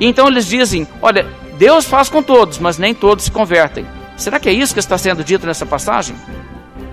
E 0.00 0.06
então 0.06 0.26
eles 0.26 0.46
dizem: 0.46 0.88
olha, 1.02 1.26
Deus 1.58 1.84
faz 1.84 2.08
com 2.08 2.22
todos, 2.22 2.58
mas 2.58 2.78
nem 2.78 2.94
todos 2.94 3.26
se 3.26 3.30
convertem. 3.30 3.86
Será 4.16 4.40
que 4.40 4.48
é 4.48 4.52
isso 4.52 4.72
que 4.72 4.80
está 4.80 4.96
sendo 4.96 5.22
dito 5.22 5.46
nessa 5.46 5.66
passagem? 5.66 6.16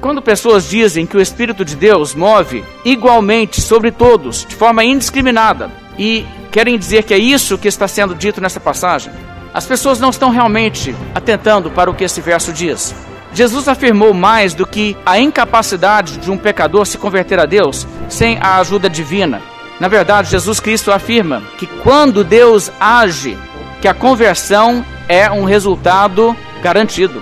Quando 0.01 0.21
pessoas 0.21 0.69
dizem 0.69 1.05
que 1.05 1.15
o 1.15 1.21
Espírito 1.21 1.63
de 1.63 1.77
Deus 1.77 2.13
move 2.13 2.65
igualmente 2.83 3.61
sobre 3.61 3.91
todos, 3.91 4.45
de 4.45 4.55
forma 4.55 4.83
indiscriminada, 4.83 5.71
e 5.97 6.25
querem 6.51 6.77
dizer 6.77 7.03
que 7.03 7.13
é 7.13 7.17
isso 7.17 7.57
que 7.57 7.69
está 7.69 7.87
sendo 7.87 8.13
dito 8.13 8.41
nessa 8.41 8.59
passagem, 8.59 9.13
as 9.53 9.65
pessoas 9.65 10.01
não 10.01 10.09
estão 10.09 10.31
realmente 10.31 10.93
atentando 11.15 11.71
para 11.71 11.89
o 11.89 11.93
que 11.93 12.03
esse 12.03 12.19
verso 12.19 12.51
diz. 12.51 12.93
Jesus 13.37 13.67
afirmou 13.67 14.15
mais 14.15 14.55
do 14.55 14.65
que 14.65 14.97
a 15.05 15.19
incapacidade 15.19 16.17
de 16.17 16.31
um 16.31 16.39
pecador 16.39 16.87
se 16.87 16.97
converter 16.97 17.39
a 17.39 17.45
Deus 17.45 17.85
sem 18.09 18.39
a 18.41 18.57
ajuda 18.57 18.89
divina. 18.89 19.43
Na 19.79 19.87
verdade, 19.87 20.31
Jesus 20.31 20.59
Cristo 20.59 20.91
afirma 20.91 21.43
que 21.59 21.67
quando 21.67 22.23
Deus 22.23 22.71
age, 22.79 23.37
que 23.79 23.87
a 23.87 23.93
conversão 23.93 24.83
é 25.07 25.29
um 25.29 25.43
resultado 25.43 26.35
garantido. 26.63 27.21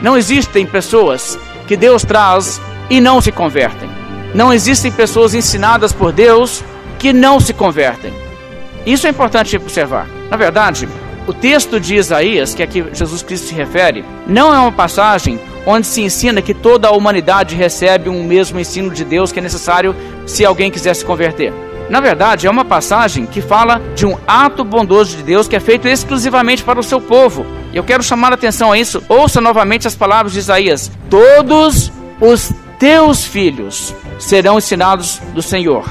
Não 0.00 0.16
existem 0.16 0.64
pessoas 0.64 1.38
que 1.68 1.76
Deus 1.76 2.02
traz 2.02 2.58
e 2.88 2.98
não 2.98 3.20
se 3.20 3.30
convertem. 3.30 3.90
Não 4.34 4.54
existem 4.54 4.90
pessoas 4.90 5.34
ensinadas 5.34 5.92
por 5.92 6.12
Deus 6.12 6.64
que 6.98 7.12
não 7.12 7.38
se 7.38 7.52
convertem. 7.52 8.14
Isso 8.86 9.06
é 9.06 9.10
importante 9.10 9.54
observar. 9.54 10.08
Na 10.30 10.36
verdade, 10.38 10.88
o 11.26 11.32
texto 11.32 11.78
de 11.78 11.94
Isaías, 11.94 12.54
que 12.54 12.62
aqui 12.62 12.84
Jesus 12.92 13.22
Cristo 13.22 13.48
se 13.48 13.54
refere, 13.54 14.04
não 14.26 14.52
é 14.52 14.58
uma 14.58 14.72
passagem 14.72 15.38
onde 15.66 15.86
se 15.86 16.02
ensina 16.02 16.42
que 16.42 16.54
toda 16.54 16.88
a 16.88 16.92
humanidade 16.92 17.54
recebe 17.54 18.08
um 18.08 18.24
mesmo 18.24 18.58
ensino 18.58 18.90
de 18.90 19.04
Deus 19.04 19.30
que 19.30 19.38
é 19.38 19.42
necessário 19.42 19.94
se 20.26 20.44
alguém 20.44 20.70
quiser 20.70 20.94
se 20.94 21.04
converter. 21.04 21.52
Na 21.88 22.00
verdade, 22.00 22.46
é 22.46 22.50
uma 22.50 22.64
passagem 22.64 23.26
que 23.26 23.40
fala 23.40 23.80
de 23.94 24.06
um 24.06 24.16
ato 24.26 24.64
bondoso 24.64 25.16
de 25.16 25.22
Deus 25.22 25.46
que 25.46 25.56
é 25.56 25.60
feito 25.60 25.86
exclusivamente 25.86 26.64
para 26.64 26.80
o 26.80 26.82
seu 26.82 27.00
povo. 27.00 27.44
Eu 27.72 27.84
quero 27.84 28.02
chamar 28.02 28.32
a 28.32 28.34
atenção 28.34 28.72
a 28.72 28.78
isso. 28.78 29.02
Ouça 29.08 29.40
novamente 29.40 29.86
as 29.86 29.94
palavras 29.94 30.32
de 30.32 30.38
Isaías: 30.38 30.90
Todos 31.10 31.92
os 32.20 32.52
teus 32.78 33.24
filhos 33.24 33.94
serão 34.18 34.58
ensinados 34.58 35.20
do 35.34 35.42
Senhor, 35.42 35.84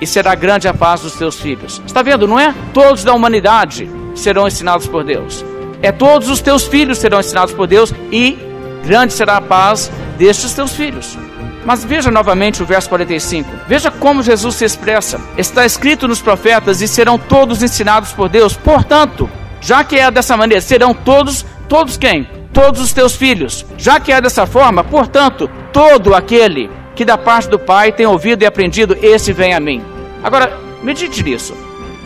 e 0.00 0.06
será 0.06 0.34
grande 0.34 0.68
a 0.68 0.74
paz 0.74 1.00
dos 1.00 1.14
teus 1.14 1.38
filhos. 1.40 1.80
Está 1.86 2.02
vendo, 2.02 2.26
não 2.26 2.38
é? 2.38 2.54
Todos 2.72 3.04
da 3.04 3.14
humanidade 3.14 3.88
serão 4.14 4.46
ensinados 4.46 4.86
por 4.86 5.04
Deus. 5.04 5.44
É 5.82 5.92
todos 5.92 6.28
os 6.28 6.40
teus 6.40 6.66
filhos 6.66 6.98
serão 6.98 7.20
ensinados 7.20 7.54
por 7.54 7.66
Deus 7.66 7.92
e 8.10 8.38
grande 8.84 9.12
será 9.12 9.36
a 9.36 9.40
paz 9.40 9.90
destes 10.18 10.52
teus 10.52 10.72
filhos. 10.72 11.18
Mas 11.64 11.84
veja 11.84 12.10
novamente 12.10 12.62
o 12.62 12.66
verso 12.66 12.88
45. 12.88 13.50
Veja 13.66 13.90
como 13.90 14.22
Jesus 14.22 14.54
se 14.54 14.64
expressa. 14.64 15.20
Está 15.36 15.66
escrito 15.66 16.06
nos 16.06 16.22
profetas 16.22 16.80
e 16.80 16.86
serão 16.86 17.18
todos 17.18 17.62
ensinados 17.62 18.12
por 18.12 18.28
Deus. 18.28 18.56
Portanto, 18.56 19.28
já 19.60 19.82
que 19.82 19.98
é 19.98 20.08
dessa 20.08 20.36
maneira, 20.36 20.60
serão 20.60 20.94
todos, 20.94 21.44
todos 21.68 21.96
quem? 21.96 22.28
Todos 22.52 22.80
os 22.80 22.92
teus 22.92 23.16
filhos. 23.16 23.66
Já 23.76 23.98
que 23.98 24.12
é 24.12 24.20
dessa 24.20 24.46
forma, 24.46 24.84
portanto, 24.84 25.50
todo 25.72 26.14
aquele 26.14 26.70
que 26.96 27.04
da 27.04 27.18
parte 27.18 27.48
do 27.48 27.58
Pai 27.58 27.92
tem 27.92 28.06
ouvido 28.06 28.42
e 28.42 28.46
aprendido, 28.46 28.96
esse 29.02 29.32
vem 29.32 29.54
a 29.54 29.60
mim. 29.60 29.82
Agora, 30.24 30.58
medite 30.82 31.22
nisso. 31.22 31.54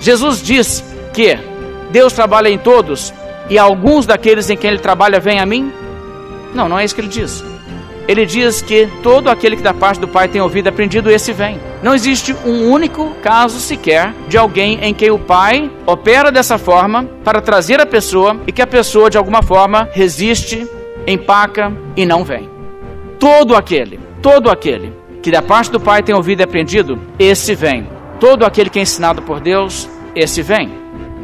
Jesus 0.01 0.43
diz 0.43 0.85
que 1.15 1.39
Deus 1.91 2.13
trabalha 2.13 2.49
em 2.49 2.59
todos 2.59 3.15
e 3.49 3.57
alguns 3.57 4.05
daqueles 4.05 4.51
em 4.51 4.57
quem 4.57 4.71
ele 4.71 4.81
trabalha 4.81 5.21
vêm 5.21 5.39
a 5.39 5.47
mim? 5.47 5.73
Não, 6.53 6.69
não 6.69 6.79
é 6.79 6.85
isso 6.85 6.95
que 6.95 7.01
ele 7.01 7.09
diz. 7.09 7.45
Ele 8.09 8.27
diz 8.27 8.61
que 8.61 8.89
todo 9.03 9.31
aquele 9.31 9.57
que 9.57 9.63
da 9.63 9.73
parte 9.73 10.01
do 10.01 10.09
Pai 10.09 10.27
tem 10.27 10.41
ouvido 10.41 10.67
e 10.67 10.71
aprendido, 10.71 11.11
esse 11.11 11.33
vem. 11.33 11.61
Não 11.81 11.95
existe 11.95 12.35
um 12.45 12.69
único 12.69 13.11
caso 13.23 13.61
sequer 13.61 14.13
de 14.27 14.37
alguém 14.37 14.81
em 14.83 14.93
que 14.93 15.09
o 15.11 15.19
Pai 15.19 15.71
opera 15.87 16.33
dessa 16.33 16.59
forma 16.59 17.05
para 17.23 17.41
trazer 17.41 17.81
a 17.81 17.87
pessoa 17.87 18.41
e 18.47 18.53
que 18.53 18.61
a 18.61 18.67
pessoa 18.67 19.09
de 19.09 19.17
alguma 19.17 19.43
forma 19.43 19.89
resiste, 19.93 20.67
empaca 21.07 21.73
e 21.97 22.05
não 22.05 22.25
vem. 22.25 22.51
Todo 23.19 23.55
aquele, 23.55 24.01
todo 24.23 24.51
aquele 24.51 24.93
que 25.23 25.31
da 25.31 25.43
parte 25.43 25.71
do 25.71 25.81
Pai 25.81 26.03
tem 26.03 26.15
ouvido 26.15 26.41
e 26.41 26.45
aprendido, 26.45 26.99
esse 27.19 27.55
vem. 27.55 27.89
Todo 28.19 28.45
aquele 28.45 28.71
que 28.71 28.79
é 28.79 28.83
ensinado 28.83 29.23
por 29.23 29.41
Deus, 29.41 29.89
esse 30.15 30.43
vem. 30.43 30.71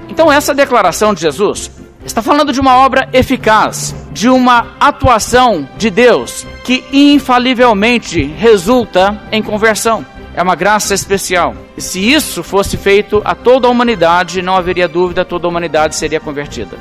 Então, 0.09 0.31
essa 0.31 0.55
declaração 0.55 1.13
de 1.15 1.21
Jesus 1.21 1.71
está 2.05 2.23
falando 2.23 2.53
de 2.53 2.61
uma 2.61 2.77
obra 2.77 3.09
eficaz, 3.13 3.95
de 4.13 4.29
uma 4.29 4.75
atuação 4.79 5.69
de 5.77 5.91
Deus 5.91 6.47
que 6.65 6.85
infalivelmente 6.93 8.23
resulta 8.23 9.21
em 9.33 9.43
conversão. 9.43 10.05
É 10.35 10.43
uma 10.43 10.55
graça 10.55 10.95
especial. 10.95 11.55
E 11.77 11.81
se 11.81 12.01
isso 12.01 12.43
fosse 12.43 12.77
feito 12.77 13.23
a 13.25 13.35
toda 13.35 13.67
a 13.67 13.71
humanidade, 13.71 14.43
não 14.43 14.57
haveria 14.57 14.87
dúvida, 14.87 15.25
toda 15.25 15.47
a 15.47 15.51
humanidade 15.51 15.97
seria 15.97 16.21
convertida. 16.21 16.77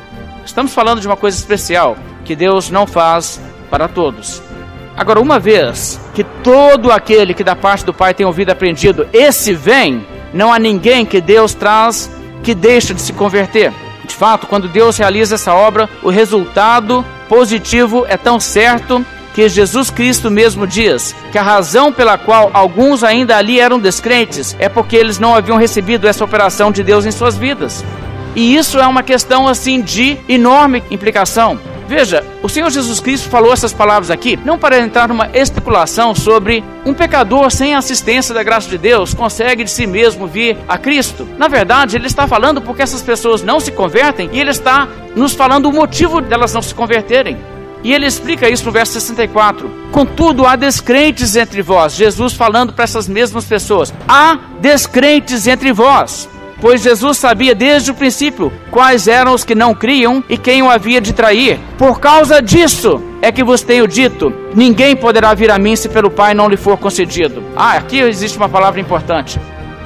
Estamos 0.46 0.74
falando 0.74 1.02
de 1.02 1.08
uma 1.08 1.18
coisa 1.18 1.38
especial 1.38 1.98
que 2.24 2.36
Deus 2.36 2.70
não 2.70 2.86
faz 2.86 3.40
para 3.70 3.88
todos. 3.88 4.42
Agora, 4.98 5.20
uma 5.20 5.40
vez 5.40 6.00
que 6.14 6.24
todo 6.24 6.92
aquele 6.92 7.34
que 7.34 7.44
da 7.44 7.56
parte 7.56 7.86
do 7.86 7.94
Pai 7.94 8.14
tem 8.14 8.26
ouvido 8.26 8.52
aprendido, 8.52 9.08
esse 9.12 9.54
vem, 9.54 10.06
não 10.34 10.54
há 10.54 10.60
ninguém 10.60 11.06
que 11.06 11.20
Deus 11.20 11.54
traz 11.54 12.10
que 12.42 12.54
deixa 12.56 12.94
de 12.94 13.02
se 13.02 13.12
converter. 13.12 13.74
De 14.06 14.16
fato, 14.16 14.48
quando 14.48 14.70
Deus 14.70 14.98
realiza 14.98 15.36
essa 15.36 15.54
obra, 15.54 15.90
o 16.02 16.10
resultado 16.10 17.04
positivo 17.28 18.06
é 18.08 18.16
tão 18.16 18.40
certo 18.40 19.06
que 19.34 19.50
Jesus 19.50 19.90
Cristo 19.90 20.32
mesmo 20.32 20.66
diz 20.66 21.14
que 21.32 21.38
a 21.38 21.44
razão 21.44 21.92
pela 21.92 22.18
qual 22.18 22.50
alguns 22.54 23.04
ainda 23.04 23.36
ali 23.36 23.60
eram 23.60 23.78
descrentes 23.78 24.56
é 24.60 24.70
porque 24.70 24.96
eles 24.96 25.20
não 25.20 25.36
haviam 25.36 25.58
recebido 25.58 26.08
essa 26.08 26.24
operação 26.24 26.72
de 26.72 26.84
Deus 26.84 27.06
em 27.06 27.12
suas 27.12 27.36
vidas. 27.36 27.84
E 28.34 28.56
isso 28.56 28.80
é 28.80 28.88
uma 28.88 29.04
questão 29.04 29.46
assim 29.46 29.82
de 29.82 30.18
enorme 30.30 30.82
implicação. 30.90 31.60
Veja, 31.88 32.24
o 32.42 32.50
Senhor 32.50 32.70
Jesus 32.70 33.00
Cristo 33.00 33.30
falou 33.30 33.54
essas 33.54 33.72
palavras 33.72 34.10
aqui 34.10 34.40
não 34.44 34.58
para 34.58 34.80
entrar 34.80 35.08
numa 35.08 35.30
especulação 35.34 36.16
sobre 36.16 36.64
um 36.86 36.94
pecador 36.94 37.52
sem 37.52 37.76
assistência 37.76 38.34
da 38.34 38.44
graça 38.44 38.70
de 38.70 38.78
Deus 38.78 39.14
consegue 39.14 39.64
de 39.64 39.72
si 39.72 39.86
mesmo 39.86 40.28
vir 40.28 40.58
a 40.68 40.78
Cristo. 40.78 41.28
Na 41.38 41.48
verdade, 41.48 41.96
ele 41.96 42.08
está 42.08 42.28
falando 42.28 42.62
porque 42.62 42.82
essas 42.82 43.02
pessoas 43.02 43.44
não 43.44 43.60
se 43.60 43.72
convertem 43.72 44.30
e 44.34 44.40
ele 44.40 44.50
está 44.50 44.88
nos 45.16 45.34
falando 45.34 45.68
o 45.68 45.74
motivo 45.74 46.22
delas 46.22 46.54
não 46.54 46.62
se 46.62 46.74
converterem. 46.74 47.38
E 47.84 47.94
ele 47.94 48.08
explica 48.08 48.50
isso 48.50 48.66
no 48.66 48.72
verso 48.72 48.94
64. 48.94 49.70
Contudo, 49.92 50.48
há 50.48 50.56
descrentes 50.56 51.36
entre 51.36 51.62
vós. 51.62 51.94
Jesus 51.94 52.34
falando 52.34 52.74
para 52.74 52.84
essas 52.84 53.08
mesmas 53.08 53.46
pessoas: 53.46 53.94
há 54.08 54.40
descrentes 54.60 55.46
entre 55.46 55.72
vós. 55.72 56.28
Pois 56.62 56.82
Jesus 56.82 57.18
sabia 57.18 57.54
desde 57.54 57.92
o 57.92 57.96
princípio 57.96 58.52
quais 58.72 59.08
eram 59.08 59.34
os 59.34 59.44
que 59.44 59.56
não 59.56 59.74
criam 59.74 60.24
e 60.30 60.38
quem 60.38 60.62
o 60.62 60.70
havia 60.70 61.02
de 61.02 61.14
trair. 61.14 61.60
Por 61.78 62.00
causa 62.00 62.42
disso 62.42 63.02
é 63.22 63.32
que 63.32 63.44
vos 63.44 63.62
tenho 63.62 63.88
dito: 63.88 64.34
ninguém 64.54 64.96
poderá 64.96 65.34
vir 65.34 65.52
a 65.52 65.58
mim 65.58 65.76
se 65.76 65.90
pelo 65.90 66.10
Pai 66.10 66.34
não 66.34 66.50
lhe 66.50 66.58
for 66.58 66.78
concedido. 66.78 67.44
Ah, 67.56 67.74
aqui 67.74 68.00
existe 68.00 68.38
uma 68.38 68.50
palavra 68.50 68.80
importante. 68.80 69.40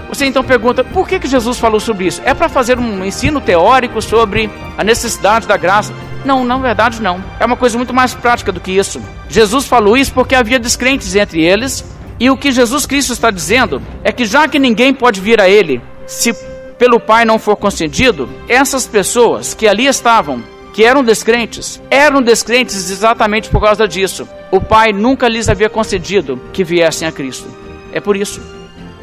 Você 0.10 0.26
então 0.26 0.44
pergunta 0.44 0.84
por 0.84 1.08
que, 1.08 1.20
que 1.20 1.28
Jesus 1.28 1.60
falou 1.60 1.80
sobre 1.80 2.08
isso? 2.08 2.22
É 2.26 2.34
para 2.34 2.50
fazer 2.50 2.80
um 2.80 3.06
ensino 3.06 3.40
teórico 3.40 4.02
sobre 4.02 4.50
a 4.78 4.84
necessidade 4.84 5.48
da 5.48 5.56
graça? 5.56 5.94
Não, 6.26 6.44
na 6.44 6.58
verdade 6.58 7.02
não. 7.02 7.24
É 7.40 7.46
uma 7.46 7.56
coisa 7.56 7.78
muito 7.78 7.94
mais 7.94 8.14
prática 8.14 8.52
do 8.52 8.60
que 8.60 8.72
isso. 8.72 9.02
Jesus 9.30 9.66
falou 9.66 9.96
isso 9.96 10.12
porque 10.12 10.36
havia 10.36 10.60
descrentes 10.60 11.16
entre 11.16 11.42
eles, 11.42 11.86
e 12.20 12.30
o 12.30 12.36
que 12.36 12.52
Jesus 12.52 12.86
Cristo 12.86 13.14
está 13.14 13.32
dizendo 13.32 13.82
é 14.04 14.12
que 14.12 14.26
já 14.26 14.48
que 14.48 14.60
ninguém 14.60 14.94
pode 14.94 15.22
vir 15.22 15.40
a 15.40 15.48
Ele 15.48 15.82
se 16.06 16.34
pelo 16.80 16.98
Pai 16.98 17.26
não 17.26 17.38
for 17.38 17.58
concedido, 17.58 18.30
essas 18.48 18.88
pessoas 18.88 19.54
que 19.54 19.68
ali 19.68 19.86
estavam, 19.86 20.42
que 20.74 20.86
eram 20.86 21.04
descrentes, 21.04 21.80
eram 21.92 22.22
descrentes 22.22 22.90
exatamente 22.90 23.50
por 23.50 23.62
causa 23.62 23.86
disso. 23.86 24.26
O 24.50 24.62
Pai 24.62 24.94
nunca 24.94 25.28
lhes 25.28 25.50
havia 25.50 25.70
concedido 25.70 26.40
que 26.54 26.64
viessem 26.64 27.06
a 27.06 27.12
Cristo. 27.12 27.50
É 27.92 28.00
por 28.00 28.16
isso. 28.16 28.42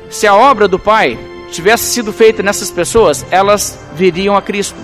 Se 0.08 0.26
a 0.26 0.34
obra 0.34 0.66
do 0.66 0.78
Pai 0.78 1.18
tivesse 1.52 1.84
sido 1.92 2.14
feita 2.14 2.42
nessas 2.42 2.70
pessoas, 2.70 3.26
elas 3.30 3.78
viriam 3.94 4.34
a 4.34 4.40
Cristo. 4.40 4.78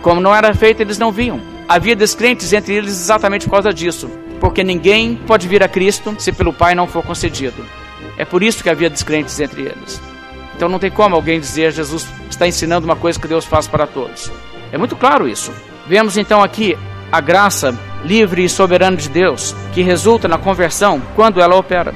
Como 0.00 0.20
não 0.20 0.34
era 0.34 0.54
feita, 0.54 0.80
eles 0.80 0.98
não 0.98 1.12
viam. 1.12 1.38
Havia 1.68 1.94
descrentes 1.94 2.50
entre 2.54 2.74
eles 2.74 2.92
exatamente 2.92 3.44
por 3.44 3.52
causa 3.52 3.74
disso, 3.74 4.10
porque 4.40 4.64
ninguém 4.64 5.16
pode 5.26 5.46
vir 5.46 5.62
a 5.62 5.68
Cristo 5.68 6.16
se 6.18 6.32
pelo 6.32 6.52
Pai 6.52 6.74
não 6.74 6.86
for 6.86 7.04
concedido. 7.04 7.62
É 8.16 8.24
por 8.24 8.42
isso 8.42 8.62
que 8.62 8.70
havia 8.70 8.88
descrentes 8.88 9.38
entre 9.38 9.62
eles. 9.62 10.11
Então 10.54 10.68
não 10.68 10.78
tem 10.78 10.90
como 10.90 11.14
alguém 11.14 11.40
dizer 11.40 11.72
Jesus 11.72 12.06
está 12.30 12.46
ensinando 12.46 12.86
uma 12.86 12.96
coisa 12.96 13.18
que 13.18 13.28
Deus 13.28 13.44
faz 13.44 13.66
para 13.66 13.86
todos. 13.86 14.30
É 14.70 14.78
muito 14.78 14.96
claro 14.96 15.28
isso. 15.28 15.52
Vemos 15.86 16.16
então 16.16 16.42
aqui 16.42 16.76
a 17.10 17.20
graça 17.20 17.78
livre 18.04 18.44
e 18.44 18.48
soberana 18.48 18.96
de 18.96 19.08
Deus, 19.08 19.54
que 19.72 19.82
resulta 19.82 20.26
na 20.26 20.38
conversão 20.38 21.00
quando 21.14 21.40
ela 21.40 21.56
opera. 21.56 21.94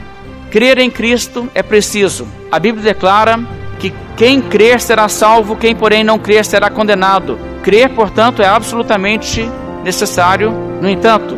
Crer 0.50 0.78
em 0.78 0.90
Cristo 0.90 1.48
é 1.54 1.62
preciso. 1.62 2.26
A 2.50 2.58
Bíblia 2.58 2.94
declara 2.94 3.38
que 3.78 3.92
quem 4.16 4.40
crer 4.40 4.80
será 4.80 5.08
salvo, 5.08 5.56
quem 5.56 5.74
porém 5.74 6.04
não 6.04 6.18
crer 6.18 6.44
será 6.44 6.70
condenado. 6.70 7.38
Crer, 7.62 7.90
portanto, 7.90 8.42
é 8.42 8.46
absolutamente 8.46 9.48
necessário. 9.82 10.50
No 10.80 10.88
entanto, 10.88 11.36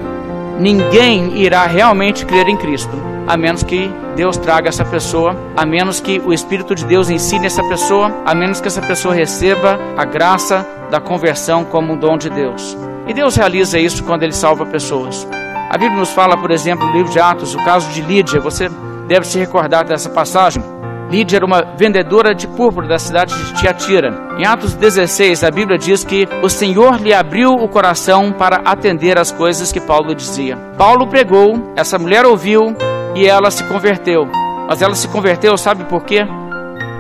ninguém 0.59 1.39
irá 1.39 1.67
realmente 1.67 2.27
crer 2.27 2.49
em 2.49 2.57
Cristo, 2.57 2.97
a 3.29 3.37
menos 3.37 3.63
que 3.63 3.93
Deus 4.17 4.39
traga 4.39 4.71
essa 4.71 4.87
pessoa, 4.87 5.37
a 5.55 5.67
menos 5.67 6.01
que 6.01 6.19
o 6.19 6.33
Espírito 6.33 6.75
de 6.75 6.87
Deus 6.87 7.11
ensine 7.11 7.47
essa 7.47 7.63
pessoa, 7.65 8.23
a 8.25 8.35
menos 8.35 8.59
que 8.59 8.69
essa 8.69 8.81
pessoa 8.81 9.15
receba 9.15 9.79
a 9.99 10.05
graça 10.07 10.67
da 10.91 10.99
conversão 10.99 11.63
como 11.63 11.93
um 11.93 11.97
dom 11.97 12.17
de 12.17 12.31
Deus. 12.31 12.77
E 13.07 13.13
Deus 13.13 13.37
realiza 13.37 13.79
isso 13.79 14.03
quando 14.03 14.23
Ele 14.23 14.33
salva 14.33 14.65
pessoas. 14.65 15.29
A 15.71 15.77
Bíblia 15.77 15.99
nos 15.99 16.11
fala, 16.11 16.39
por 16.39 16.51
exemplo, 16.51 16.87
no 16.87 16.93
livro 16.95 17.13
de 17.13 17.21
Atos, 17.21 17.55
o 17.55 17.59
caso 17.59 17.91
de 17.91 18.01
Lídia. 18.01 18.41
Você 18.41 18.71
deve 19.07 19.27
se 19.27 19.39
recordar 19.39 19.85
dessa 19.85 20.09
passagem. 20.09 20.63
Lídia 21.11 21.37
era 21.37 21.47
uma 21.47 21.63
vendedora 21.77 22.35
de 22.35 22.47
púrpura 22.47 22.87
da 22.87 22.99
cidade 22.99 23.35
de 23.35 23.55
Tiatira. 23.55 24.37
Em 24.39 24.45
Atos 24.45 24.75
16, 24.75 25.43
a 25.43 25.51
Bíblia 25.51 25.79
diz 25.79 26.05
que 26.05 26.29
o 26.43 26.51
Senhor 26.51 27.01
lhe 27.01 27.15
abriu 27.15 27.53
o 27.53 27.67
coração 27.67 28.31
para 28.31 28.61
atender 28.65 29.19
às 29.19 29.33
coisas 29.33 29.73
que 29.73 29.81
Paulo 29.81 30.15
dizia. 30.15 30.57
Paulo 30.77 31.07
pregou, 31.07 31.73
essa 31.75 31.99
mulher 31.99 32.27
ouviu 32.27 32.77
e 33.15 33.27
ela 33.27 33.51
se 33.51 33.65
converteu. 33.65 34.29
Mas 34.69 34.83
ela 34.83 34.95
se 34.95 35.09
converteu, 35.09 35.57
sabe 35.57 35.85
por 35.85 36.05
quê? 36.05 36.27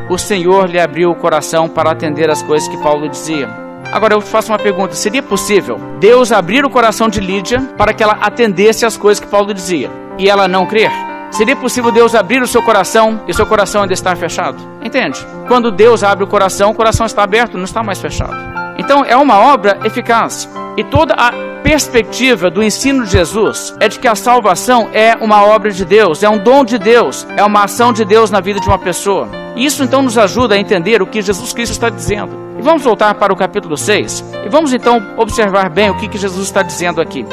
O 0.08 0.16
Senhor 0.16 0.70
lhe 0.70 0.80
abriu 0.80 1.10
o 1.10 1.14
coração 1.14 1.68
para 1.68 1.90
atender 1.90 2.30
às 2.30 2.42
coisas 2.42 2.66
que 2.66 2.78
Paulo 2.78 3.10
dizia. 3.10 3.46
Agora 3.92 4.14
eu 4.14 4.22
faço 4.22 4.50
uma 4.50 4.58
pergunta: 4.58 4.94
seria 4.94 5.22
possível 5.22 5.78
Deus 6.00 6.32
abrir 6.32 6.64
o 6.64 6.70
coração 6.70 7.10
de 7.10 7.20
Lídia 7.20 7.60
para 7.76 7.92
que 7.92 8.02
ela 8.02 8.16
atendesse 8.22 8.86
às 8.86 8.96
coisas 8.96 9.22
que 9.22 9.30
Paulo 9.30 9.52
dizia 9.52 9.90
e 10.18 10.30
ela 10.30 10.48
não 10.48 10.66
crer? 10.66 10.90
Seria 11.30 11.54
possível 11.54 11.92
Deus 11.92 12.14
abrir 12.14 12.42
o 12.42 12.46
seu 12.46 12.62
coração 12.62 13.22
e 13.28 13.34
seu 13.34 13.46
coração 13.46 13.82
ainda 13.82 13.94
estar 13.94 14.16
fechado? 14.16 14.58
Entende? 14.82 15.24
Quando 15.46 15.70
Deus 15.70 16.02
abre 16.02 16.24
o 16.24 16.26
coração, 16.26 16.70
o 16.70 16.74
coração 16.74 17.06
está 17.06 17.22
aberto, 17.22 17.56
não 17.56 17.64
está 17.64 17.82
mais 17.82 18.00
fechado. 18.00 18.34
Então 18.78 19.04
é 19.04 19.16
uma 19.16 19.38
obra 19.38 19.78
eficaz. 19.84 20.48
E 20.76 20.84
toda 20.84 21.14
a 21.14 21.32
perspectiva 21.62 22.48
do 22.50 22.62
ensino 22.62 23.04
de 23.04 23.10
Jesus 23.10 23.74
é 23.80 23.88
de 23.88 23.98
que 23.98 24.08
a 24.08 24.14
salvação 24.14 24.88
é 24.92 25.16
uma 25.20 25.44
obra 25.44 25.70
de 25.70 25.84
Deus, 25.84 26.22
é 26.22 26.28
um 26.28 26.38
dom 26.38 26.64
de 26.64 26.78
Deus, 26.78 27.26
é 27.36 27.44
uma 27.44 27.64
ação 27.64 27.92
de 27.92 28.04
Deus 28.04 28.30
na 28.30 28.40
vida 28.40 28.60
de 28.60 28.68
uma 28.68 28.78
pessoa. 28.78 29.28
Isso 29.56 29.82
então 29.82 30.02
nos 30.02 30.16
ajuda 30.16 30.54
a 30.54 30.58
entender 30.58 31.02
o 31.02 31.06
que 31.06 31.20
Jesus 31.20 31.52
Cristo 31.52 31.72
está 31.72 31.90
dizendo. 31.90 32.48
E 32.58 32.62
vamos 32.62 32.82
voltar 32.82 33.14
para 33.14 33.32
o 33.32 33.36
capítulo 33.36 33.76
6 33.76 34.24
e 34.46 34.48
vamos 34.48 34.72
então 34.72 35.14
observar 35.16 35.68
bem 35.68 35.90
o 35.90 35.96
que, 35.96 36.08
que 36.08 36.18
Jesus 36.18 36.46
está 36.46 36.62
dizendo 36.62 37.00
aqui. 37.00 37.26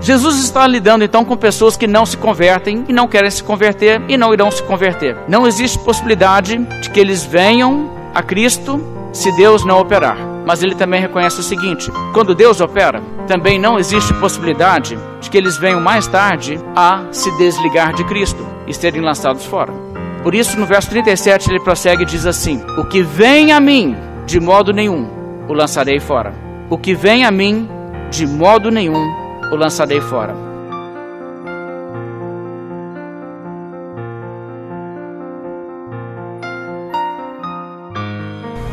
Jesus 0.00 0.42
está 0.42 0.66
lidando 0.66 1.04
então 1.04 1.24
com 1.24 1.36
pessoas 1.36 1.76
que 1.76 1.86
não 1.86 2.06
se 2.06 2.16
convertem 2.16 2.84
e 2.88 2.92
não 2.92 3.06
querem 3.06 3.30
se 3.30 3.42
converter 3.42 4.00
e 4.08 4.16
não 4.16 4.32
irão 4.32 4.50
se 4.50 4.62
converter. 4.62 5.14
Não 5.28 5.46
existe 5.46 5.78
possibilidade 5.78 6.56
de 6.56 6.90
que 6.90 6.98
eles 6.98 7.24
venham 7.24 7.90
a 8.14 8.22
Cristo 8.22 8.82
se 9.12 9.30
Deus 9.32 9.64
não 9.64 9.78
operar. 9.78 10.16
Mas 10.46 10.62
ele 10.62 10.74
também 10.74 11.02
reconhece 11.02 11.38
o 11.38 11.42
seguinte: 11.42 11.92
quando 12.14 12.34
Deus 12.34 12.60
opera, 12.62 13.02
também 13.26 13.58
não 13.58 13.78
existe 13.78 14.14
possibilidade 14.14 14.98
de 15.20 15.28
que 15.28 15.36
eles 15.36 15.58
venham 15.58 15.80
mais 15.80 16.06
tarde 16.06 16.58
a 16.74 17.04
se 17.12 17.30
desligar 17.36 17.92
de 17.92 18.02
Cristo 18.04 18.46
e 18.66 18.72
serem 18.72 19.02
lançados 19.02 19.44
fora. 19.44 19.72
Por 20.22 20.34
isso, 20.34 20.58
no 20.58 20.66
verso 20.66 20.90
37, 20.90 21.50
ele 21.50 21.60
prossegue 21.60 22.02
e 22.02 22.06
diz 22.06 22.24
assim: 22.24 22.62
O 22.78 22.84
que 22.84 23.02
vem 23.02 23.52
a 23.52 23.60
mim, 23.60 23.94
de 24.26 24.40
modo 24.40 24.72
nenhum, 24.72 25.08
o 25.46 25.52
lançarei 25.52 26.00
fora. 26.00 26.32
O 26.70 26.78
que 26.78 26.94
vem 26.94 27.24
a 27.24 27.30
mim, 27.30 27.68
de 28.10 28.26
modo 28.26 28.70
nenhum, 28.70 29.19
o 29.50 29.56
lançarei 29.56 30.00
fora. 30.00 30.49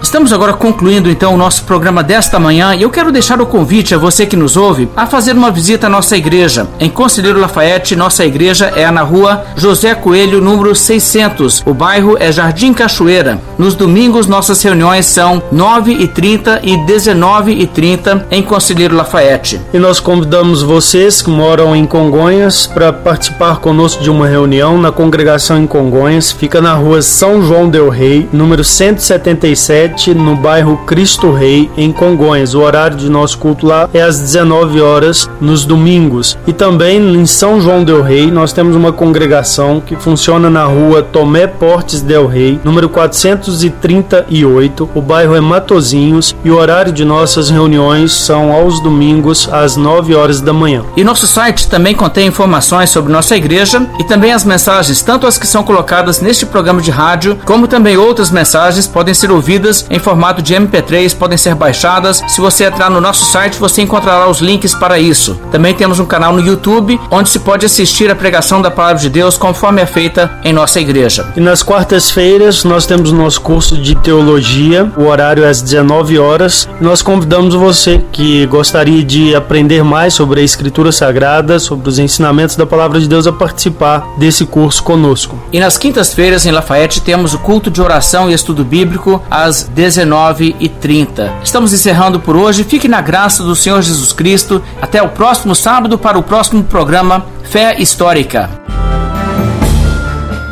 Estamos 0.08 0.32
agora 0.32 0.54
concluindo 0.54 1.10
então 1.10 1.34
o 1.34 1.38
nosso 1.38 1.66
programa 1.66 2.02
desta 2.02 2.40
manhã 2.40 2.74
e 2.74 2.82
eu 2.82 2.90
quero 2.90 3.12
deixar 3.12 3.42
o 3.42 3.46
convite 3.46 3.94
a 3.94 3.98
você 3.98 4.26
que 4.26 4.38
nos 4.38 4.56
ouve 4.56 4.88
a 4.96 5.06
fazer 5.06 5.34
uma 5.34 5.52
visita 5.52 5.88
à 5.88 5.90
nossa 5.90 6.16
igreja. 6.16 6.66
Em 6.80 6.90
Conselheiro 6.90 7.38
Lafayette, 7.38 7.94
nossa 7.94 8.26
igreja 8.26 8.72
é 8.74 8.90
na 8.90 9.02
rua 9.02 9.44
José 9.58 9.94
Coelho, 9.94 10.40
número 10.40 10.74
600. 10.74 11.62
O 11.66 11.74
bairro 11.74 12.16
é 12.18 12.32
Jardim 12.32 12.74
Cachoeira. 12.74 13.42
Nos 13.58 13.76
domingos, 13.76 14.28
nossas 14.28 14.62
reuniões 14.62 15.06
são 15.08 15.44
9h30 15.54 16.62
e 16.64 16.78
19h30 16.90 18.28
em 18.32 18.42
Conselheiro 18.42 18.96
Lafayette. 18.96 19.60
E 19.74 19.78
nós 19.78 20.00
convidamos 20.00 20.62
vocês 20.62 21.22
que 21.22 21.30
moram 21.30 21.76
em 21.76 21.86
Congonhas 21.86 22.66
para 22.66 22.94
participar 22.94 23.58
conosco 23.58 24.02
de 24.02 24.10
uma 24.10 24.26
reunião 24.26 24.78
na 24.78 24.90
congregação 24.90 25.58
em 25.58 25.68
Congonhas. 25.68 26.32
Fica 26.32 26.62
na 26.62 26.76
rua 26.76 27.02
São 27.02 27.42
João 27.42 27.68
Del 27.68 27.90
Rei, 27.90 28.30
número 28.32 28.64
177 28.64 29.97
no 30.06 30.36
bairro 30.36 30.78
Cristo 30.86 31.32
Rei, 31.32 31.72
em 31.76 31.92
Congonhas. 31.92 32.54
O 32.54 32.62
horário 32.62 32.96
de 32.96 33.10
nosso 33.10 33.40
culto 33.40 33.66
lá 33.66 33.90
é 33.94 34.02
às 34.02 34.20
19 34.20 34.80
horas 34.80 35.28
nos 35.42 35.66
domingos. 35.66 36.38
E 36.46 36.54
também 36.54 37.16
em 37.16 37.26
São 37.26 37.60
João 37.60 37.84
Del 37.84 38.04
Rei, 38.04 38.30
nós 38.30 38.54
temos 38.54 38.76
uma 38.76 38.94
congregação 38.94 39.82
que 39.82 39.96
funciona 39.96 40.52
na 40.52 40.66
rua 40.66 41.02
Tomé 41.02 41.48
Portes 41.48 42.02
Del 42.02 42.28
Rei, 42.28 42.60
número 42.64 42.88
438. 42.90 44.90
O 44.94 45.02
bairro 45.02 45.36
é 45.36 45.42
Matozinhos 45.42 46.36
e 46.46 46.52
o 46.52 46.58
horário 46.58 46.92
de 46.92 47.04
nossas 47.04 47.50
reuniões 47.50 48.14
são 48.14 48.52
aos 48.52 48.80
domingos 48.80 49.50
às 49.52 49.76
9 49.76 50.14
horas 50.14 50.42
da 50.42 50.54
manhã. 50.54 50.84
E 50.96 51.04
nosso 51.04 51.26
site 51.26 51.68
também 51.68 51.96
contém 51.96 52.28
informações 52.28 52.92
sobre 52.92 53.12
nossa 53.12 53.36
igreja 53.36 53.82
e 54.00 54.04
também 54.04 54.32
as 54.32 54.46
mensagens, 54.46 55.02
tanto 55.02 55.26
as 55.26 55.40
que 55.40 55.48
são 55.48 55.64
colocadas 55.64 56.22
neste 56.22 56.46
programa 56.46 56.82
de 56.82 56.92
rádio, 56.92 57.36
como 57.46 57.68
também 57.68 57.98
outras 57.98 58.30
mensagens 58.30 58.88
podem 58.88 59.14
ser 59.14 59.32
ouvidas 59.32 59.87
em 59.90 60.00
formato 60.00 60.42
de 60.42 60.54
MP3 60.56 61.16
podem 61.16 61.38
ser 61.38 61.56
baixadas. 61.56 62.22
Se 62.28 62.42
você 62.42 62.66
entrar 62.66 62.90
no 62.90 63.02
nosso 63.02 63.26
site, 63.26 63.58
você 63.58 63.82
encontrará 63.82 64.30
os 64.30 64.40
links 64.40 64.76
para 64.76 65.00
isso. 65.00 65.40
Também 65.52 65.74
temos 65.74 66.00
um 66.00 66.06
canal 66.06 66.34
no 66.34 66.42
YouTube 66.42 67.00
onde 67.10 67.30
se 67.30 67.40
pode 67.40 67.66
assistir 67.66 68.10
a 68.12 68.16
pregação 68.16 68.62
da 68.62 68.72
palavra 68.72 69.02
de 69.02 69.10
Deus 69.10 69.38
conforme 69.38 69.82
é 69.82 69.86
feita 69.86 70.32
em 70.44 70.54
nossa 70.54 70.80
igreja. 70.80 71.32
E 71.36 71.40
nas 71.40 71.64
quartas-feiras 71.64 72.64
nós 72.64 72.86
temos 72.86 73.12
o 73.12 73.16
nosso 73.16 73.42
curso 73.42 73.78
de 73.78 73.96
teologia. 73.96 74.92
O 74.98 75.06
horário 75.06 75.44
é 75.44 75.50
às 75.50 75.62
19 75.62 76.20
horas. 76.20 76.68
Nós 76.82 77.02
convidamos 77.02 77.54
você 77.56 78.02
que 78.12 78.46
gostaria 78.48 79.04
de 79.04 79.36
aprender 79.36 79.84
mais 79.84 80.14
sobre 80.14 80.42
a 80.42 80.44
Escritura 80.44 80.92
Sagrada, 80.92 81.60
sobre 81.60 81.90
os 81.90 82.00
ensinamentos 82.00 82.56
da 82.56 82.66
palavra 82.66 83.00
de 83.00 83.08
Deus 83.08 83.28
a 83.28 83.32
participar 83.32 84.06
desse 84.18 84.46
curso 84.46 84.84
conosco. 84.84 85.38
E 85.52 85.60
nas 85.60 85.78
quintas-feiras 85.78 86.46
em 86.46 86.52
Lafayette 86.52 87.02
temos 87.02 87.34
o 87.34 87.40
culto 87.40 87.70
de 87.70 87.82
oração 87.82 88.30
e 88.30 88.34
estudo 88.34 88.64
bíblico 88.64 89.22
às 89.30 89.64
19 89.78 90.56
e 90.60 90.68
30. 90.68 91.36
Estamos 91.44 91.72
encerrando 91.72 92.20
por 92.20 92.36
hoje. 92.36 92.64
Fique 92.64 92.88
na 92.88 93.00
graça 93.00 93.44
do 93.44 93.56
Senhor 93.56 93.80
Jesus 93.84 94.12
Cristo. 94.12 94.60
Até 94.82 95.04
o 95.04 95.10
próximo 95.10 95.54
sábado 95.54 96.00
para 96.00 96.18
o 96.18 96.24
próximo 96.24 96.64
programa 96.64 97.28
Fé 97.44 97.80
Histórica. 97.80 98.50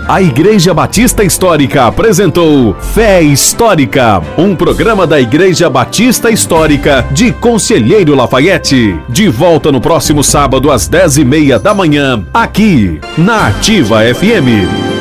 A 0.08 0.22
Igreja 0.22 0.72
Batista 0.72 1.24
Histórica 1.24 1.88
apresentou 1.88 2.76
Fé 2.94 3.24
Histórica, 3.24 4.22
um 4.38 4.56
programa 4.56 5.08
da 5.08 5.20
Igreja 5.20 5.68
Batista 5.68 6.30
Histórica 6.30 7.04
de 7.12 7.32
Conselheiro 7.32 8.14
Lafayette. 8.14 8.96
De 9.10 9.28
volta 9.28 9.72
no 9.72 9.82
próximo 9.82 10.24
sábado 10.24 10.70
às 10.70 10.88
dez 10.88 11.18
e 11.18 11.26
meia 11.26 11.58
da 11.58 11.74
manhã, 11.74 12.24
aqui 12.32 13.02
na 13.18 13.48
Ativa 13.48 14.02
FM. 14.14 14.95